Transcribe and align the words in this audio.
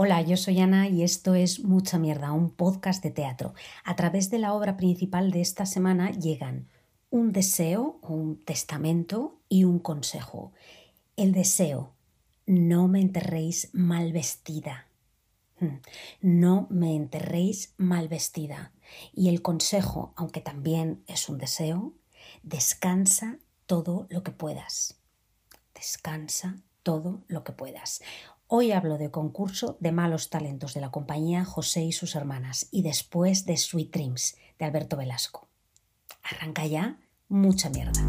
Hola, 0.00 0.22
yo 0.22 0.36
soy 0.36 0.60
Ana 0.60 0.86
y 0.88 1.02
esto 1.02 1.34
es 1.34 1.64
Mucha 1.64 1.98
Mierda, 1.98 2.30
un 2.30 2.50
podcast 2.50 3.02
de 3.02 3.10
teatro. 3.10 3.54
A 3.82 3.96
través 3.96 4.30
de 4.30 4.38
la 4.38 4.54
obra 4.54 4.76
principal 4.76 5.32
de 5.32 5.40
esta 5.40 5.66
semana 5.66 6.12
llegan 6.12 6.68
un 7.10 7.32
deseo, 7.32 7.98
un 8.02 8.38
testamento 8.38 9.40
y 9.48 9.64
un 9.64 9.80
consejo. 9.80 10.52
El 11.16 11.32
deseo, 11.32 11.96
no 12.46 12.86
me 12.86 13.00
enterréis 13.00 13.70
mal 13.72 14.12
vestida. 14.12 14.86
Hmm, 15.58 15.80
no 16.20 16.68
me 16.70 16.94
enterréis 16.94 17.74
mal 17.76 18.06
vestida. 18.06 18.70
Y 19.12 19.30
el 19.30 19.42
consejo, 19.42 20.12
aunque 20.14 20.40
también 20.40 21.02
es 21.08 21.28
un 21.28 21.38
deseo, 21.38 21.92
descansa 22.44 23.38
todo 23.66 24.06
lo 24.10 24.22
que 24.22 24.30
puedas. 24.30 25.00
Descansa 25.74 26.54
todo 26.84 27.24
lo 27.26 27.42
que 27.42 27.50
puedas. 27.50 28.00
Hoy 28.50 28.72
hablo 28.72 28.96
de 28.96 29.10
concurso 29.10 29.76
de 29.78 29.92
malos 29.92 30.30
talentos 30.30 30.72
de 30.72 30.80
la 30.80 30.90
compañía 30.90 31.44
José 31.44 31.82
y 31.82 31.92
sus 31.92 32.14
hermanas 32.14 32.68
y 32.70 32.80
después 32.80 33.44
de 33.44 33.58
Sweet 33.58 33.92
Dreams 33.92 34.38
de 34.58 34.64
Alberto 34.64 34.96
Velasco. 34.96 35.48
Arranca 36.22 36.64
ya 36.64 36.98
mucha 37.28 37.68
mierda. 37.68 38.00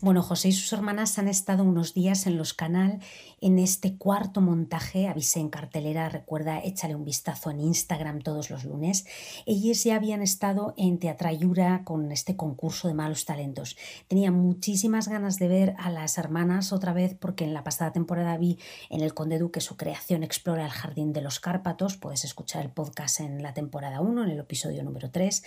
Bueno, 0.00 0.22
José 0.22 0.50
y 0.50 0.52
sus 0.52 0.72
hermanas 0.72 1.18
han 1.18 1.26
estado 1.26 1.64
unos 1.64 1.92
días 1.92 2.28
en 2.28 2.36
los 2.36 2.54
canal 2.54 3.00
en 3.40 3.58
este 3.58 3.96
cuarto 3.96 4.40
montaje. 4.40 5.08
Avisé 5.08 5.40
en 5.40 5.48
cartelera, 5.48 6.08
recuerda, 6.08 6.60
échale 6.60 6.94
un 6.94 7.04
vistazo 7.04 7.50
en 7.50 7.58
Instagram 7.60 8.20
todos 8.20 8.48
los 8.48 8.62
lunes. 8.62 9.06
Ellos 9.44 9.82
ya 9.82 9.96
habían 9.96 10.22
estado 10.22 10.72
en 10.76 11.00
Teatrayura 11.00 11.82
con 11.82 12.12
este 12.12 12.36
concurso 12.36 12.86
de 12.86 12.94
malos 12.94 13.24
talentos. 13.24 13.76
Tenía 14.06 14.30
muchísimas 14.30 15.08
ganas 15.08 15.40
de 15.40 15.48
ver 15.48 15.74
a 15.78 15.90
las 15.90 16.16
hermanas 16.16 16.72
otra 16.72 16.92
vez 16.92 17.16
porque 17.18 17.42
en 17.42 17.52
la 17.52 17.64
pasada 17.64 17.90
temporada 17.90 18.36
vi 18.36 18.56
en 18.90 19.00
El 19.00 19.14
Conde 19.14 19.40
Duque 19.40 19.60
su 19.60 19.76
creación 19.76 20.22
Explora 20.22 20.64
el 20.64 20.70
Jardín 20.70 21.12
de 21.12 21.22
los 21.22 21.40
Cárpatos. 21.40 21.96
Puedes 21.96 22.24
escuchar 22.24 22.64
el 22.64 22.70
podcast 22.70 23.18
en 23.18 23.42
la 23.42 23.52
temporada 23.52 24.00
1, 24.00 24.22
en 24.22 24.30
el 24.30 24.38
episodio 24.38 24.84
número 24.84 25.10
3. 25.10 25.42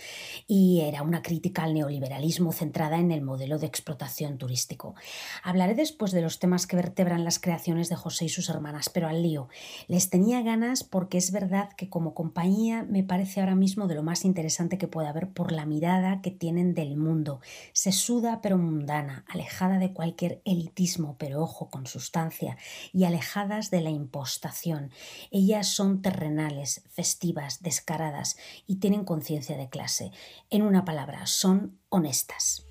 Y 0.46 0.82
era 0.82 1.02
una 1.02 1.22
crítica 1.22 1.62
al 1.62 1.72
neoliberalismo 1.72 2.52
centrada 2.52 2.98
en 2.98 3.12
el 3.12 3.22
modelo 3.22 3.58
de 3.58 3.66
explotación 3.66 4.36
turístico. 4.42 4.96
Hablaré 5.44 5.76
después 5.76 6.10
de 6.10 6.20
los 6.20 6.40
temas 6.40 6.66
que 6.66 6.74
vertebran 6.74 7.22
las 7.22 7.38
creaciones 7.38 7.88
de 7.88 7.94
José 7.94 8.24
y 8.24 8.28
sus 8.28 8.48
hermanas, 8.48 8.88
pero 8.88 9.06
al 9.06 9.22
lío. 9.22 9.48
Les 9.86 10.10
tenía 10.10 10.42
ganas 10.42 10.82
porque 10.82 11.16
es 11.16 11.30
verdad 11.30 11.70
que 11.76 11.88
como 11.88 12.12
compañía 12.12 12.82
me 12.82 13.04
parece 13.04 13.38
ahora 13.38 13.54
mismo 13.54 13.86
de 13.86 13.94
lo 13.94 14.02
más 14.02 14.24
interesante 14.24 14.78
que 14.78 14.88
puede 14.88 15.06
haber 15.06 15.28
por 15.28 15.52
la 15.52 15.64
mirada 15.64 16.22
que 16.22 16.32
tienen 16.32 16.74
del 16.74 16.96
mundo. 16.96 17.40
Sesuda 17.72 18.40
pero 18.42 18.58
mundana, 18.58 19.24
alejada 19.28 19.78
de 19.78 19.92
cualquier 19.92 20.42
elitismo, 20.44 21.14
pero 21.18 21.40
ojo, 21.40 21.70
con 21.70 21.86
sustancia, 21.86 22.56
y 22.92 23.04
alejadas 23.04 23.70
de 23.70 23.80
la 23.80 23.90
impostación. 23.90 24.90
Ellas 25.30 25.68
son 25.68 26.02
terrenales, 26.02 26.82
festivas, 26.90 27.62
descaradas 27.62 28.36
y 28.66 28.80
tienen 28.80 29.04
conciencia 29.04 29.56
de 29.56 29.68
clase. 29.68 30.10
En 30.50 30.62
una 30.62 30.84
palabra, 30.84 31.26
son 31.26 31.78
honestas. 31.90 32.66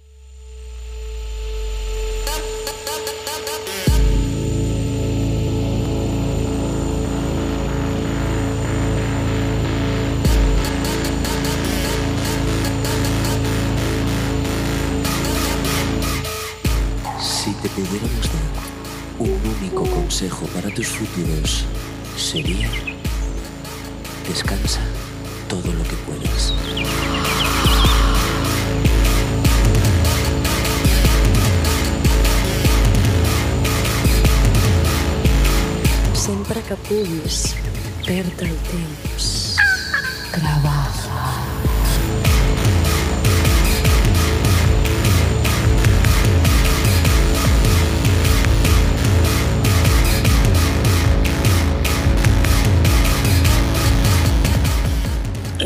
Pudiéramos 17.75 18.25
dar 18.25 18.52
un 19.19 19.39
único 19.59 19.86
consejo 19.86 20.45
para 20.47 20.69
tus 20.73 20.88
futuros, 20.88 21.66
sería 22.17 22.69
descansa 24.28 24.81
todo 25.47 25.72
lo 25.73 25.83
que 25.83 25.95
puedas. 26.08 26.53
Sempre 36.13 36.62
que 36.62 36.75
puguis 36.75 37.56
el 38.07 38.31
temps, 38.31 39.57
treballa. 40.31 41.50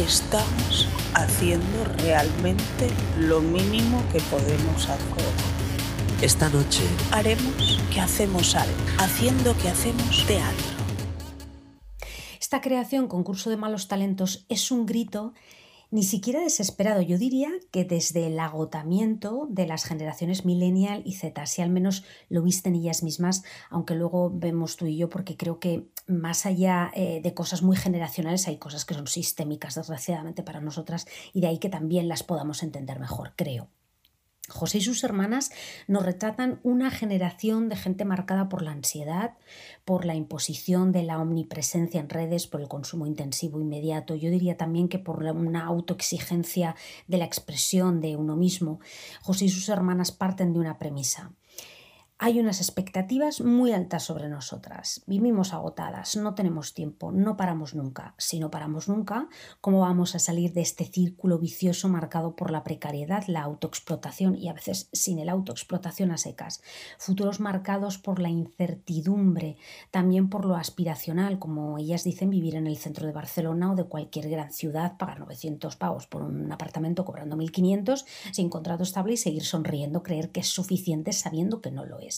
Estamos 0.06 0.88
haciendo 1.16 1.84
realmente 1.98 2.90
lo 3.20 3.42
mínimo 3.42 4.04
que 4.12 4.20
podemos 4.22 4.88
hacer. 4.88 5.26
Esta 6.22 6.48
noche 6.50 6.84
haremos 7.12 7.82
que 7.92 8.00
hacemos 8.00 8.56
algo, 8.56 8.76
haciendo 9.00 9.58
que 9.58 9.70
hacemos 9.70 10.26
teatro. 10.28 10.66
Esta 12.40 12.62
creación, 12.62 13.08
concurso 13.08 13.50
de 13.50 13.58
malos 13.58 13.88
talentos, 13.88 14.46
es 14.48 14.70
un 14.70 14.86
grito 14.86 15.34
ni 15.90 16.04
siquiera 16.04 16.42
desesperado. 16.42 17.02
Yo 17.02 17.18
diría 17.18 17.50
que 17.72 17.84
desde 17.84 18.28
el 18.28 18.40
agotamiento 18.40 19.48
de 19.50 19.66
las 19.66 19.86
generaciones 19.86 20.46
millennial 20.46 21.02
y 21.06 21.14
Z, 21.14 21.46
si 21.48 21.62
al 21.62 21.70
menos 21.70 22.04
lo 22.30 22.44
visten 22.44 22.76
ellas 22.76 23.02
mismas, 23.02 23.44
aunque 23.70 23.96
luego 23.96 24.32
vemos 24.34 24.76
tú 24.76 24.86
y 24.86 24.98
yo, 24.98 25.10
porque 25.10 25.36
creo 25.38 25.60
que 25.60 25.88
más 26.08 26.46
allá 26.46 26.92
eh, 26.96 27.22
de 27.24 27.34
cosas 27.34 27.62
muy 27.62 27.78
generacionales 27.78 28.48
hay 28.48 28.58
cosas 28.58 28.86
que 28.86 28.94
son 28.94 29.08
sistémicas, 29.08 29.76
desgraciadamente 29.76 30.44
para 30.44 30.62
nosotras, 30.62 31.08
y 31.34 31.42
de 31.42 31.48
ahí 31.48 31.60
que 31.60 31.70
también 31.70 32.08
las 32.08 32.24
podamos 32.24 32.64
entender 32.64 33.00
mejor, 33.00 33.34
creo. 33.36 33.70
José 34.48 34.78
y 34.78 34.82
sus 34.82 35.04
hermanas 35.04 35.52
nos 35.88 36.06
retratan 36.06 36.60
una 36.62 36.92
generación 36.92 37.68
de 37.68 37.76
gente 37.76 38.06
marcada 38.06 38.48
por 38.48 38.62
la 38.62 38.72
ansiedad, 38.72 39.34
por 39.86 40.06
la 40.06 40.14
imposición 40.14 40.92
de 40.92 41.02
la 41.02 41.20
omnipresencia 41.20 42.00
en 42.00 42.10
redes, 42.10 42.46
por 42.46 42.62
el 42.62 42.68
consumo 42.68 43.08
intensivo 43.08 43.60
inmediato. 43.60 44.14
Yo 44.14 44.30
diría 44.30 44.56
también 44.56 44.88
que 44.88 45.00
por 45.00 45.24
una 45.24 45.66
autoexigencia 45.66 46.76
de 47.08 47.18
la 47.18 47.26
expresión 47.26 48.02
de 48.02 48.16
uno 48.16 48.36
mismo. 48.36 48.80
José 49.22 49.46
y 49.46 49.50
sus 49.50 49.68
hermanas 49.70 50.12
parten 50.12 50.54
de 50.54 50.60
una 50.60 50.78
premisa. 50.78 51.32
Hay 52.18 52.40
unas 52.40 52.62
expectativas 52.62 53.42
muy 53.42 53.74
altas 53.74 54.04
sobre 54.04 54.30
nosotras. 54.30 55.04
Vivimos 55.06 55.52
agotadas, 55.52 56.16
no 56.16 56.34
tenemos 56.34 56.74
tiempo, 56.74 57.12
no 57.12 57.36
paramos 57.36 57.76
nunca. 57.76 58.16
Si 58.18 58.40
no 58.40 58.50
paramos 58.50 58.88
nunca, 58.88 59.28
¿cómo 59.60 59.82
vamos 59.82 60.16
a 60.16 60.20
salir 60.20 60.54
de 60.54 60.62
este 60.62 60.86
círculo 60.86 61.40
vicioso 61.40 61.90
marcado 61.90 62.38
por 62.38 62.52
la 62.52 62.64
precariedad, 62.64 63.26
la 63.28 63.42
autoexplotación 63.42 64.38
y 64.38 64.48
a 64.48 64.54
veces 64.54 64.88
sin 64.94 65.20
el 65.20 65.28
autoexplotación 65.28 66.12
a 66.12 66.18
secas? 66.18 66.62
Futuros 66.98 67.42
marcados 67.42 67.98
por 67.98 68.22
la 68.22 68.30
incertidumbre, 68.30 69.58
también 69.92 70.30
por 70.30 70.46
lo 70.46 70.56
aspiracional, 70.56 71.38
como 71.38 71.78
ellas 71.78 72.06
dicen, 72.06 72.30
vivir 72.30 72.56
en 72.56 72.66
el 72.66 72.78
centro 72.78 73.06
de 73.06 73.12
Barcelona 73.12 73.74
o 73.74 73.76
de 73.76 73.84
cualquier 73.84 74.30
gran 74.30 74.54
ciudad, 74.54 74.96
pagar 74.98 75.20
900 75.20 75.76
pavos 75.76 76.08
por 76.08 76.22
un 76.22 76.50
apartamento 76.50 77.04
cobrando 77.04 77.36
1.500 77.36 78.06
sin 78.32 78.50
contrato 78.50 78.84
estable 78.84 79.16
y 79.16 79.18
seguir 79.18 79.44
sonriendo, 79.44 80.02
creer 80.02 80.32
que 80.32 80.40
es 80.40 80.48
suficiente 80.48 81.12
sabiendo 81.12 81.60
que 81.60 81.72
no 81.72 81.84
lo 81.84 82.00
es. 82.00 82.15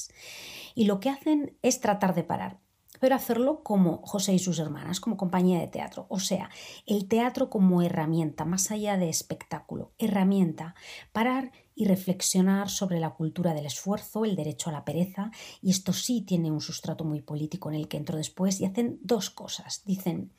Y 0.75 0.85
lo 0.85 0.99
que 0.99 1.09
hacen 1.09 1.57
es 1.61 1.81
tratar 1.81 2.13
de 2.13 2.23
parar, 2.23 2.59
pero 2.99 3.15
hacerlo 3.15 3.63
como 3.63 4.01
José 4.03 4.33
y 4.33 4.39
sus 4.39 4.59
hermanas, 4.59 4.99
como 4.99 5.17
compañía 5.17 5.59
de 5.59 5.67
teatro. 5.67 6.05
O 6.09 6.19
sea, 6.19 6.49
el 6.85 7.07
teatro 7.07 7.49
como 7.49 7.81
herramienta, 7.81 8.45
más 8.45 8.71
allá 8.71 8.97
de 8.97 9.09
espectáculo, 9.09 9.91
herramienta, 9.97 10.75
parar 11.11 11.51
y 11.75 11.85
reflexionar 11.85 12.69
sobre 12.69 12.99
la 12.99 13.11
cultura 13.11 13.53
del 13.53 13.65
esfuerzo, 13.65 14.25
el 14.25 14.35
derecho 14.35 14.69
a 14.69 14.73
la 14.73 14.85
pereza, 14.85 15.31
y 15.61 15.71
esto 15.71 15.93
sí 15.93 16.21
tiene 16.21 16.51
un 16.51 16.61
sustrato 16.61 17.03
muy 17.03 17.21
político 17.21 17.69
en 17.69 17.75
el 17.75 17.87
que 17.87 17.97
entro 17.97 18.17
después, 18.17 18.59
y 18.59 18.65
hacen 18.65 18.99
dos 19.03 19.29
cosas. 19.29 19.83
Dicen, 19.85 20.31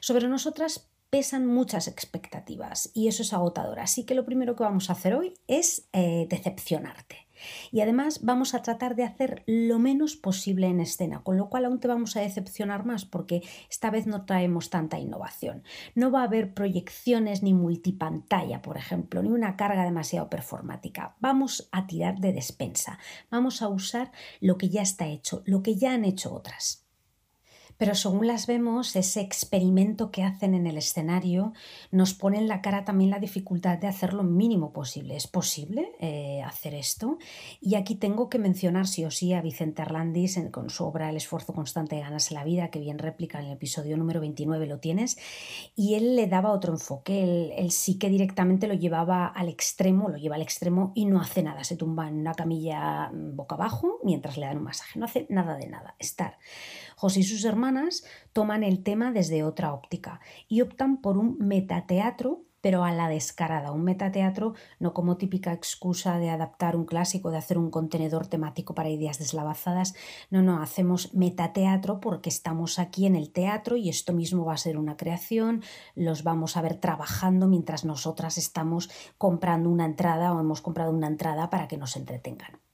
sobre 0.00 0.28
nosotras 0.28 0.88
pesan 1.10 1.46
muchas 1.46 1.88
expectativas 1.88 2.90
y 2.94 3.08
eso 3.08 3.22
es 3.22 3.32
agotador. 3.32 3.80
Así 3.80 4.04
que 4.04 4.14
lo 4.14 4.24
primero 4.24 4.56
que 4.56 4.64
vamos 4.64 4.90
a 4.90 4.94
hacer 4.94 5.14
hoy 5.14 5.34
es 5.46 5.88
eh, 5.92 6.26
decepcionarte. 6.28 7.25
Y 7.70 7.80
además 7.80 8.20
vamos 8.22 8.54
a 8.54 8.62
tratar 8.62 8.96
de 8.96 9.04
hacer 9.04 9.42
lo 9.46 9.78
menos 9.78 10.16
posible 10.16 10.66
en 10.66 10.80
escena, 10.80 11.22
con 11.22 11.36
lo 11.36 11.48
cual 11.48 11.64
aún 11.64 11.80
te 11.80 11.88
vamos 11.88 12.16
a 12.16 12.20
decepcionar 12.20 12.84
más 12.84 13.04
porque 13.04 13.42
esta 13.70 13.90
vez 13.90 14.06
no 14.06 14.24
traemos 14.24 14.70
tanta 14.70 14.98
innovación. 14.98 15.62
No 15.94 16.10
va 16.10 16.20
a 16.20 16.24
haber 16.24 16.54
proyecciones 16.54 17.42
ni 17.42 17.54
multipantalla, 17.54 18.62
por 18.62 18.76
ejemplo, 18.76 19.22
ni 19.22 19.30
una 19.30 19.56
carga 19.56 19.84
demasiado 19.84 20.30
performática. 20.30 21.16
Vamos 21.20 21.68
a 21.72 21.86
tirar 21.86 22.18
de 22.18 22.32
despensa, 22.32 22.98
vamos 23.30 23.62
a 23.62 23.68
usar 23.68 24.12
lo 24.40 24.58
que 24.58 24.68
ya 24.68 24.82
está 24.82 25.06
hecho, 25.06 25.42
lo 25.46 25.62
que 25.62 25.76
ya 25.76 25.92
han 25.92 26.04
hecho 26.04 26.32
otras. 26.32 26.85
Pero 27.78 27.94
según 27.94 28.26
las 28.26 28.46
vemos, 28.46 28.96
ese 28.96 29.20
experimento 29.20 30.10
que 30.10 30.22
hacen 30.22 30.54
en 30.54 30.66
el 30.66 30.78
escenario 30.78 31.52
nos 31.90 32.14
pone 32.14 32.38
en 32.38 32.48
la 32.48 32.62
cara 32.62 32.84
también 32.84 33.10
la 33.10 33.18
dificultad 33.18 33.78
de 33.78 33.86
hacer 33.86 34.14
lo 34.14 34.22
mínimo 34.22 34.72
posible. 34.72 35.16
¿Es 35.16 35.26
posible 35.26 35.92
eh, 36.00 36.42
hacer 36.42 36.74
esto? 36.74 37.18
Y 37.60 37.74
aquí 37.74 37.94
tengo 37.94 38.28
que 38.28 38.38
mencionar 38.38 38.86
sí 38.86 39.04
o 39.04 39.10
sí 39.10 39.32
a 39.32 39.42
Vicente 39.42 39.82
Arlandis 39.82 40.38
con 40.50 40.70
su 40.70 40.84
obra 40.84 41.10
El 41.10 41.16
esfuerzo 41.16 41.52
constante 41.52 41.96
de 41.96 42.02
ganarse 42.02 42.34
la 42.34 42.44
vida, 42.44 42.68
que 42.68 42.80
bien 42.80 42.98
réplica 42.98 43.38
en 43.38 43.46
el 43.46 43.52
episodio 43.52 43.96
número 43.96 44.20
29 44.20 44.66
lo 44.66 44.78
tienes, 44.78 45.18
y 45.74 45.94
él 45.94 46.16
le 46.16 46.26
daba 46.26 46.52
otro 46.52 46.72
enfoque, 46.72 47.22
él, 47.22 47.52
él 47.56 47.70
sí 47.70 47.98
que 47.98 48.08
directamente 48.08 48.66
lo 48.66 48.74
llevaba 48.74 49.26
al 49.26 49.48
extremo, 49.48 50.08
lo 50.08 50.16
lleva 50.16 50.36
al 50.36 50.42
extremo 50.42 50.92
y 50.94 51.04
no 51.04 51.20
hace 51.20 51.42
nada, 51.42 51.64
se 51.64 51.76
tumba 51.76 52.08
en 52.08 52.18
una 52.18 52.34
camilla 52.34 53.10
mm, 53.10 53.36
boca 53.36 53.54
abajo 53.54 53.98
mientras 54.02 54.36
le 54.36 54.46
dan 54.46 54.58
un 54.58 54.64
masaje, 54.64 54.98
no 54.98 55.04
hace 55.04 55.26
nada 55.28 55.56
de 55.56 55.68
nada, 55.68 55.94
estar. 55.98 56.38
José 56.96 57.20
y 57.20 57.24
sus 57.24 57.44
hermanas 57.44 58.04
toman 58.32 58.64
el 58.64 58.82
tema 58.82 59.12
desde 59.12 59.44
otra 59.44 59.72
óptica 59.72 60.20
y 60.48 60.62
optan 60.62 61.00
por 61.00 61.18
un 61.18 61.36
metateatro 61.38 62.46
pero 62.66 62.82
a 62.82 62.90
la 62.90 63.08
descarada, 63.08 63.70
un 63.70 63.84
metateatro 63.84 64.54
no 64.80 64.92
como 64.92 65.16
típica 65.16 65.52
excusa 65.52 66.18
de 66.18 66.30
adaptar 66.30 66.74
un 66.74 66.84
clásico, 66.84 67.30
de 67.30 67.36
hacer 67.36 67.58
un 67.58 67.70
contenedor 67.70 68.26
temático 68.26 68.74
para 68.74 68.90
ideas 68.90 69.20
deslavazadas, 69.20 69.94
no, 70.30 70.42
no, 70.42 70.60
hacemos 70.60 71.14
metateatro 71.14 72.00
porque 72.00 72.28
estamos 72.28 72.80
aquí 72.80 73.06
en 73.06 73.14
el 73.14 73.30
teatro 73.30 73.76
y 73.76 73.88
esto 73.88 74.12
mismo 74.12 74.44
va 74.44 74.54
a 74.54 74.56
ser 74.56 74.78
una 74.78 74.96
creación, 74.96 75.62
los 75.94 76.24
vamos 76.24 76.56
a 76.56 76.62
ver 76.62 76.80
trabajando 76.80 77.46
mientras 77.46 77.84
nosotras 77.84 78.36
estamos 78.36 78.90
comprando 79.16 79.70
una 79.70 79.84
entrada 79.84 80.34
o 80.34 80.40
hemos 80.40 80.60
comprado 80.60 80.90
una 80.90 81.06
entrada 81.06 81.50
para 81.50 81.68
que 81.68 81.76
nos 81.76 81.94
entretengan. 81.94 82.65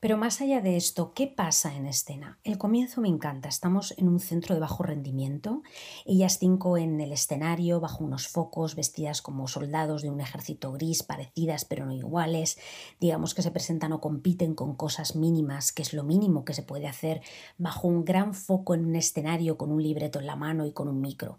Pero 0.00 0.16
más 0.16 0.40
allá 0.40 0.62
de 0.62 0.78
esto, 0.78 1.12
¿qué 1.12 1.26
pasa 1.26 1.74
en 1.76 1.84
escena? 1.84 2.38
El 2.42 2.56
comienzo 2.56 3.02
me 3.02 3.08
encanta. 3.08 3.50
Estamos 3.50 3.92
en 3.98 4.08
un 4.08 4.18
centro 4.18 4.54
de 4.54 4.60
bajo 4.62 4.82
rendimiento, 4.82 5.62
ellas 6.06 6.38
cinco 6.38 6.78
en 6.78 7.02
el 7.02 7.12
escenario, 7.12 7.80
bajo 7.80 8.02
unos 8.02 8.26
focos, 8.26 8.76
vestidas 8.76 9.20
como 9.20 9.46
soldados 9.46 10.00
de 10.00 10.08
un 10.08 10.22
ejército 10.22 10.72
gris, 10.72 11.02
parecidas 11.02 11.66
pero 11.66 11.84
no 11.84 11.92
iguales. 11.92 12.58
Digamos 12.98 13.34
que 13.34 13.42
se 13.42 13.50
presentan 13.50 13.92
o 13.92 14.00
compiten 14.00 14.54
con 14.54 14.74
cosas 14.74 15.16
mínimas, 15.16 15.70
que 15.70 15.82
es 15.82 15.92
lo 15.92 16.02
mínimo 16.02 16.46
que 16.46 16.54
se 16.54 16.62
puede 16.62 16.88
hacer 16.88 17.20
bajo 17.58 17.86
un 17.86 18.06
gran 18.06 18.32
foco 18.32 18.72
en 18.74 18.86
un 18.86 18.96
escenario 18.96 19.58
con 19.58 19.70
un 19.70 19.82
libreto 19.82 20.18
en 20.18 20.26
la 20.26 20.36
mano 20.36 20.64
y 20.64 20.72
con 20.72 20.88
un 20.88 21.02
micro 21.02 21.38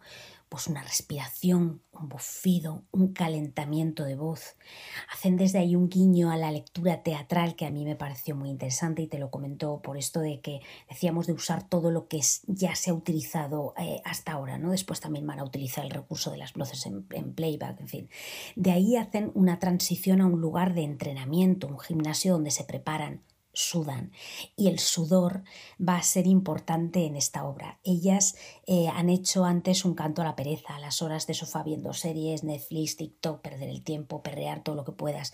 pues 0.51 0.68
una 0.68 0.83
respiración, 0.83 1.81
un 1.94 2.09
bufido, 2.09 2.83
un 2.92 3.13
calentamiento 3.13 4.03
de 4.03 4.18
voz. 4.18 4.57
Hacen 5.13 5.38
desde 5.38 5.59
ahí 5.59 5.77
un 5.77 5.88
guiño 5.88 6.30
a 6.30 6.36
la 6.36 6.51
lectura 6.51 7.03
teatral 7.03 7.56
que 7.56 7.65
a 7.65 7.71
mí 7.71 7.86
me 7.86 7.95
pareció 7.95 8.36
muy 8.36 8.50
interesante 8.50 9.01
y 9.01 9.07
te 9.07 9.18
lo 9.18 9.31
comentó 9.31 9.81
por 9.81 9.95
esto 9.95 10.19
de 10.19 10.42
que 10.42 10.59
decíamos 10.89 11.25
de 11.25 11.31
usar 11.31 11.69
todo 11.69 11.89
lo 11.89 12.09
que 12.09 12.19
ya 12.48 12.75
se 12.75 12.89
ha 12.89 12.94
utilizado 12.94 13.74
eh, 13.77 14.01
hasta 14.03 14.33
ahora, 14.33 14.57
¿no? 14.57 14.71
Después 14.71 15.00
también 15.00 15.25
van 15.25 15.39
a 15.39 15.45
utilizar 15.45 15.86
el 15.86 15.92
recurso 15.92 16.31
de 16.31 16.39
las 16.39 16.51
voces 16.51 16.86
en, 16.86 17.06
en 17.12 17.33
playback, 17.33 17.80
en 17.80 17.88
fin. 17.88 18.09
De 18.57 18.71
ahí 18.71 18.98
hacen 18.98 19.31
una 19.33 19.57
transición 19.57 20.19
a 20.19 20.25
un 20.25 20.42
lugar 20.42 20.74
de 20.74 20.83
entrenamiento, 20.83 21.68
un 21.68 21.80
gimnasio 21.80 22.33
donde 22.33 22.51
se 22.51 22.65
preparan 22.65 23.21
sudan 23.53 24.12
y 24.56 24.68
el 24.68 24.80
sudor 24.80 25.44
va 25.80 25.98
a 25.98 26.03
ser 26.03 26.27
importante 26.27 27.06
en 27.06 27.15
esta 27.15 27.44
obra. 27.44 27.80
Ellas 27.83 28.36
eh, 28.65 28.88
han 28.88 29.09
hecho 29.09 29.45
antes 29.45 29.86
un 29.86 29.95
canto 29.95 30.21
a 30.21 30.25
la 30.25 30.36
pereza, 30.36 30.75
a 30.75 30.80
las 30.80 31.01
horas 31.01 31.27
de 31.27 31.33
sofá 31.33 31.63
viendo 31.63 31.94
series, 31.94 32.44
Netflix, 32.44 32.98
TikTok, 32.98 33.42
perder 33.42 33.69
el 33.69 33.83
tiempo, 33.83 34.24
perrear 34.24 34.63
todo 34.63 34.75
lo 34.75 34.86
que 34.86 34.92
puedas 34.92 35.33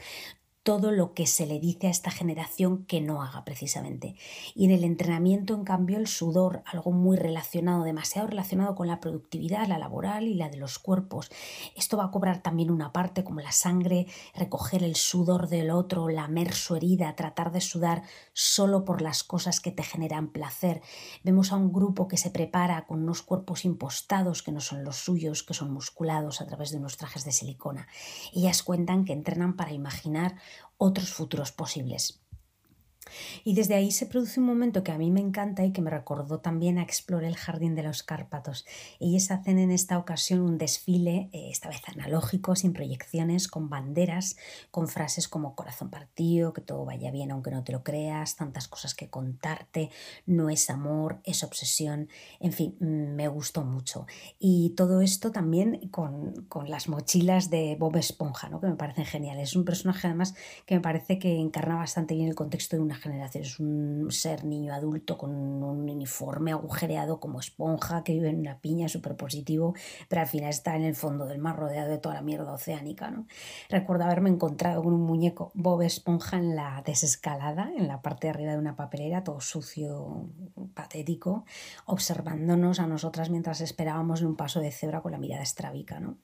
todo 0.67 0.91
lo 0.91 1.13
que 1.13 1.27
se 1.27 1.45
le 1.45 1.61
dice 1.61 1.87
a 1.87 1.91
esta 1.91 2.11
generación 2.11 2.83
que 2.87 2.99
no 2.99 3.23
haga 3.23 3.45
precisamente. 3.45 4.17
Y 4.53 4.65
en 4.65 4.71
el 4.71 4.83
entrenamiento, 4.83 5.55
en 5.55 5.63
cambio, 5.63 5.97
el 5.97 6.07
sudor, 6.07 6.61
algo 6.65 6.91
muy 6.91 7.15
relacionado, 7.15 7.85
demasiado 7.85 8.27
relacionado 8.27 8.75
con 8.75 8.87
la 8.87 8.99
productividad, 8.99 9.65
la 9.69 9.77
laboral 9.77 10.27
y 10.27 10.33
la 10.33 10.49
de 10.49 10.57
los 10.57 10.77
cuerpos. 10.77 11.29
Esto 11.77 11.95
va 11.95 12.03
a 12.03 12.11
cobrar 12.11 12.41
también 12.41 12.69
una 12.69 12.91
parte 12.91 13.23
como 13.23 13.39
la 13.39 13.53
sangre, 13.53 14.07
recoger 14.35 14.83
el 14.83 14.97
sudor 14.97 15.47
del 15.47 15.69
otro, 15.69 16.09
lamer 16.09 16.53
su 16.53 16.75
herida, 16.75 17.15
tratar 17.15 17.53
de 17.53 17.61
sudar 17.61 18.03
solo 18.33 18.83
por 18.83 19.01
las 19.01 19.23
cosas 19.23 19.61
que 19.61 19.71
te 19.71 19.83
generan 19.83 20.33
placer. 20.33 20.81
Vemos 21.23 21.53
a 21.53 21.55
un 21.55 21.71
grupo 21.71 22.09
que 22.09 22.17
se 22.17 22.29
prepara 22.29 22.85
con 22.87 23.03
unos 23.03 23.21
cuerpos 23.21 23.63
impostados 23.63 24.43
que 24.43 24.51
no 24.51 24.59
son 24.59 24.83
los 24.83 24.97
suyos, 24.97 25.43
que 25.43 25.53
son 25.53 25.71
musculados 25.71 26.41
a 26.41 26.45
través 26.45 26.71
de 26.71 26.77
unos 26.77 26.97
trajes 26.97 27.23
de 27.23 27.31
silicona. 27.31 27.87
Ellas 28.33 28.63
cuentan 28.63 29.05
que 29.05 29.13
entrenan 29.13 29.55
para 29.55 29.71
imaginar 29.71 30.35
otros 30.77 31.09
futuros 31.13 31.51
posibles. 31.51 32.19
Y 33.43 33.53
desde 33.53 33.75
ahí 33.75 33.91
se 33.91 34.05
produce 34.05 34.39
un 34.39 34.45
momento 34.45 34.83
que 34.83 34.91
a 34.91 34.97
mí 34.97 35.11
me 35.11 35.19
encanta 35.19 35.63
y 35.65 35.71
que 35.71 35.81
me 35.81 35.89
recordó 35.89 36.39
también 36.39 36.77
a 36.77 36.83
Explore 36.83 37.27
el 37.27 37.35
Jardín 37.35 37.75
de 37.75 37.83
los 37.83 38.03
Cárpatos. 38.03 38.65
Ellos 38.99 39.31
hacen 39.31 39.59
en 39.59 39.71
esta 39.71 39.97
ocasión 39.97 40.41
un 40.41 40.57
desfile, 40.57 41.29
eh, 41.31 41.49
esta 41.51 41.69
vez 41.69 41.81
analógico, 41.87 42.55
sin 42.55 42.73
proyecciones, 42.73 43.47
con 43.47 43.69
banderas, 43.69 44.37
con 44.71 44.87
frases 44.87 45.27
como 45.27 45.55
corazón 45.55 45.89
partido, 45.89 46.53
que 46.53 46.61
todo 46.61 46.85
vaya 46.85 47.11
bien 47.11 47.31
aunque 47.31 47.51
no 47.51 47.63
te 47.63 47.71
lo 47.71 47.83
creas, 47.83 48.35
tantas 48.35 48.67
cosas 48.67 48.93
que 48.93 49.09
contarte, 49.09 49.89
no 50.25 50.49
es 50.49 50.69
amor, 50.69 51.19
es 51.23 51.43
obsesión, 51.43 52.09
en 52.39 52.53
fin, 52.53 52.75
mm, 52.79 53.15
me 53.15 53.27
gustó 53.27 53.63
mucho. 53.63 54.05
Y 54.39 54.71
todo 54.71 55.01
esto 55.01 55.31
también 55.31 55.89
con, 55.89 56.45
con 56.47 56.69
las 56.69 56.87
mochilas 56.87 57.49
de 57.49 57.75
Bob 57.79 57.95
Esponja, 57.97 58.49
¿no? 58.49 58.59
que 58.59 58.67
me 58.67 58.75
parecen 58.75 59.05
geniales. 59.05 59.49
Es 59.49 59.55
un 59.55 59.65
personaje 59.65 60.07
además 60.07 60.35
que 60.65 60.75
me 60.75 60.81
parece 60.81 61.19
que 61.19 61.37
encarna 61.39 61.75
bastante 61.75 62.15
bien 62.15 62.27
el 62.27 62.35
contexto 62.35 62.75
de 62.75 62.81
una 62.81 62.95
generación. 63.07 63.43
Es 63.43 63.59
un 63.59 64.11
ser 64.11 64.45
niño 64.45 64.73
adulto 64.73 65.17
con 65.17 65.31
un 65.31 65.89
uniforme 65.89 66.51
agujereado 66.51 67.19
como 67.19 67.39
esponja 67.39 68.03
que 68.03 68.13
vive 68.13 68.29
en 68.29 68.39
una 68.39 68.59
piña 68.59 68.87
súper 68.89 69.15
positivo, 69.15 69.73
pero 70.07 70.21
al 70.21 70.27
final 70.27 70.49
está 70.49 70.75
en 70.75 70.83
el 70.83 70.95
fondo 70.95 71.25
del 71.25 71.39
mar 71.39 71.57
rodeado 71.57 71.89
de 71.89 71.97
toda 71.97 72.15
la 72.15 72.21
mierda 72.21 72.53
oceánica. 72.53 73.09
¿no? 73.11 73.27
Recuerdo 73.69 74.05
haberme 74.05 74.29
encontrado 74.29 74.83
con 74.83 74.93
un 74.93 75.01
muñeco 75.01 75.51
Bob 75.53 75.81
Esponja 75.81 76.37
en 76.37 76.55
la 76.55 76.83
desescalada, 76.85 77.71
en 77.75 77.87
la 77.87 78.01
parte 78.01 78.27
de 78.27 78.31
arriba 78.31 78.51
de 78.51 78.59
una 78.59 78.75
papelera, 78.75 79.23
todo 79.23 79.39
sucio, 79.39 80.29
patético, 80.73 81.45
observándonos 81.85 82.79
a 82.79 82.87
nosotras 82.87 83.29
mientras 83.29 83.61
esperábamos 83.61 84.21
en 84.21 84.27
un 84.27 84.35
paso 84.35 84.59
de 84.59 84.71
cebra 84.71 85.01
con 85.01 85.11
la 85.11 85.17
mirada 85.17 85.43
estrábica. 85.43 85.99
¿no? 85.99 86.17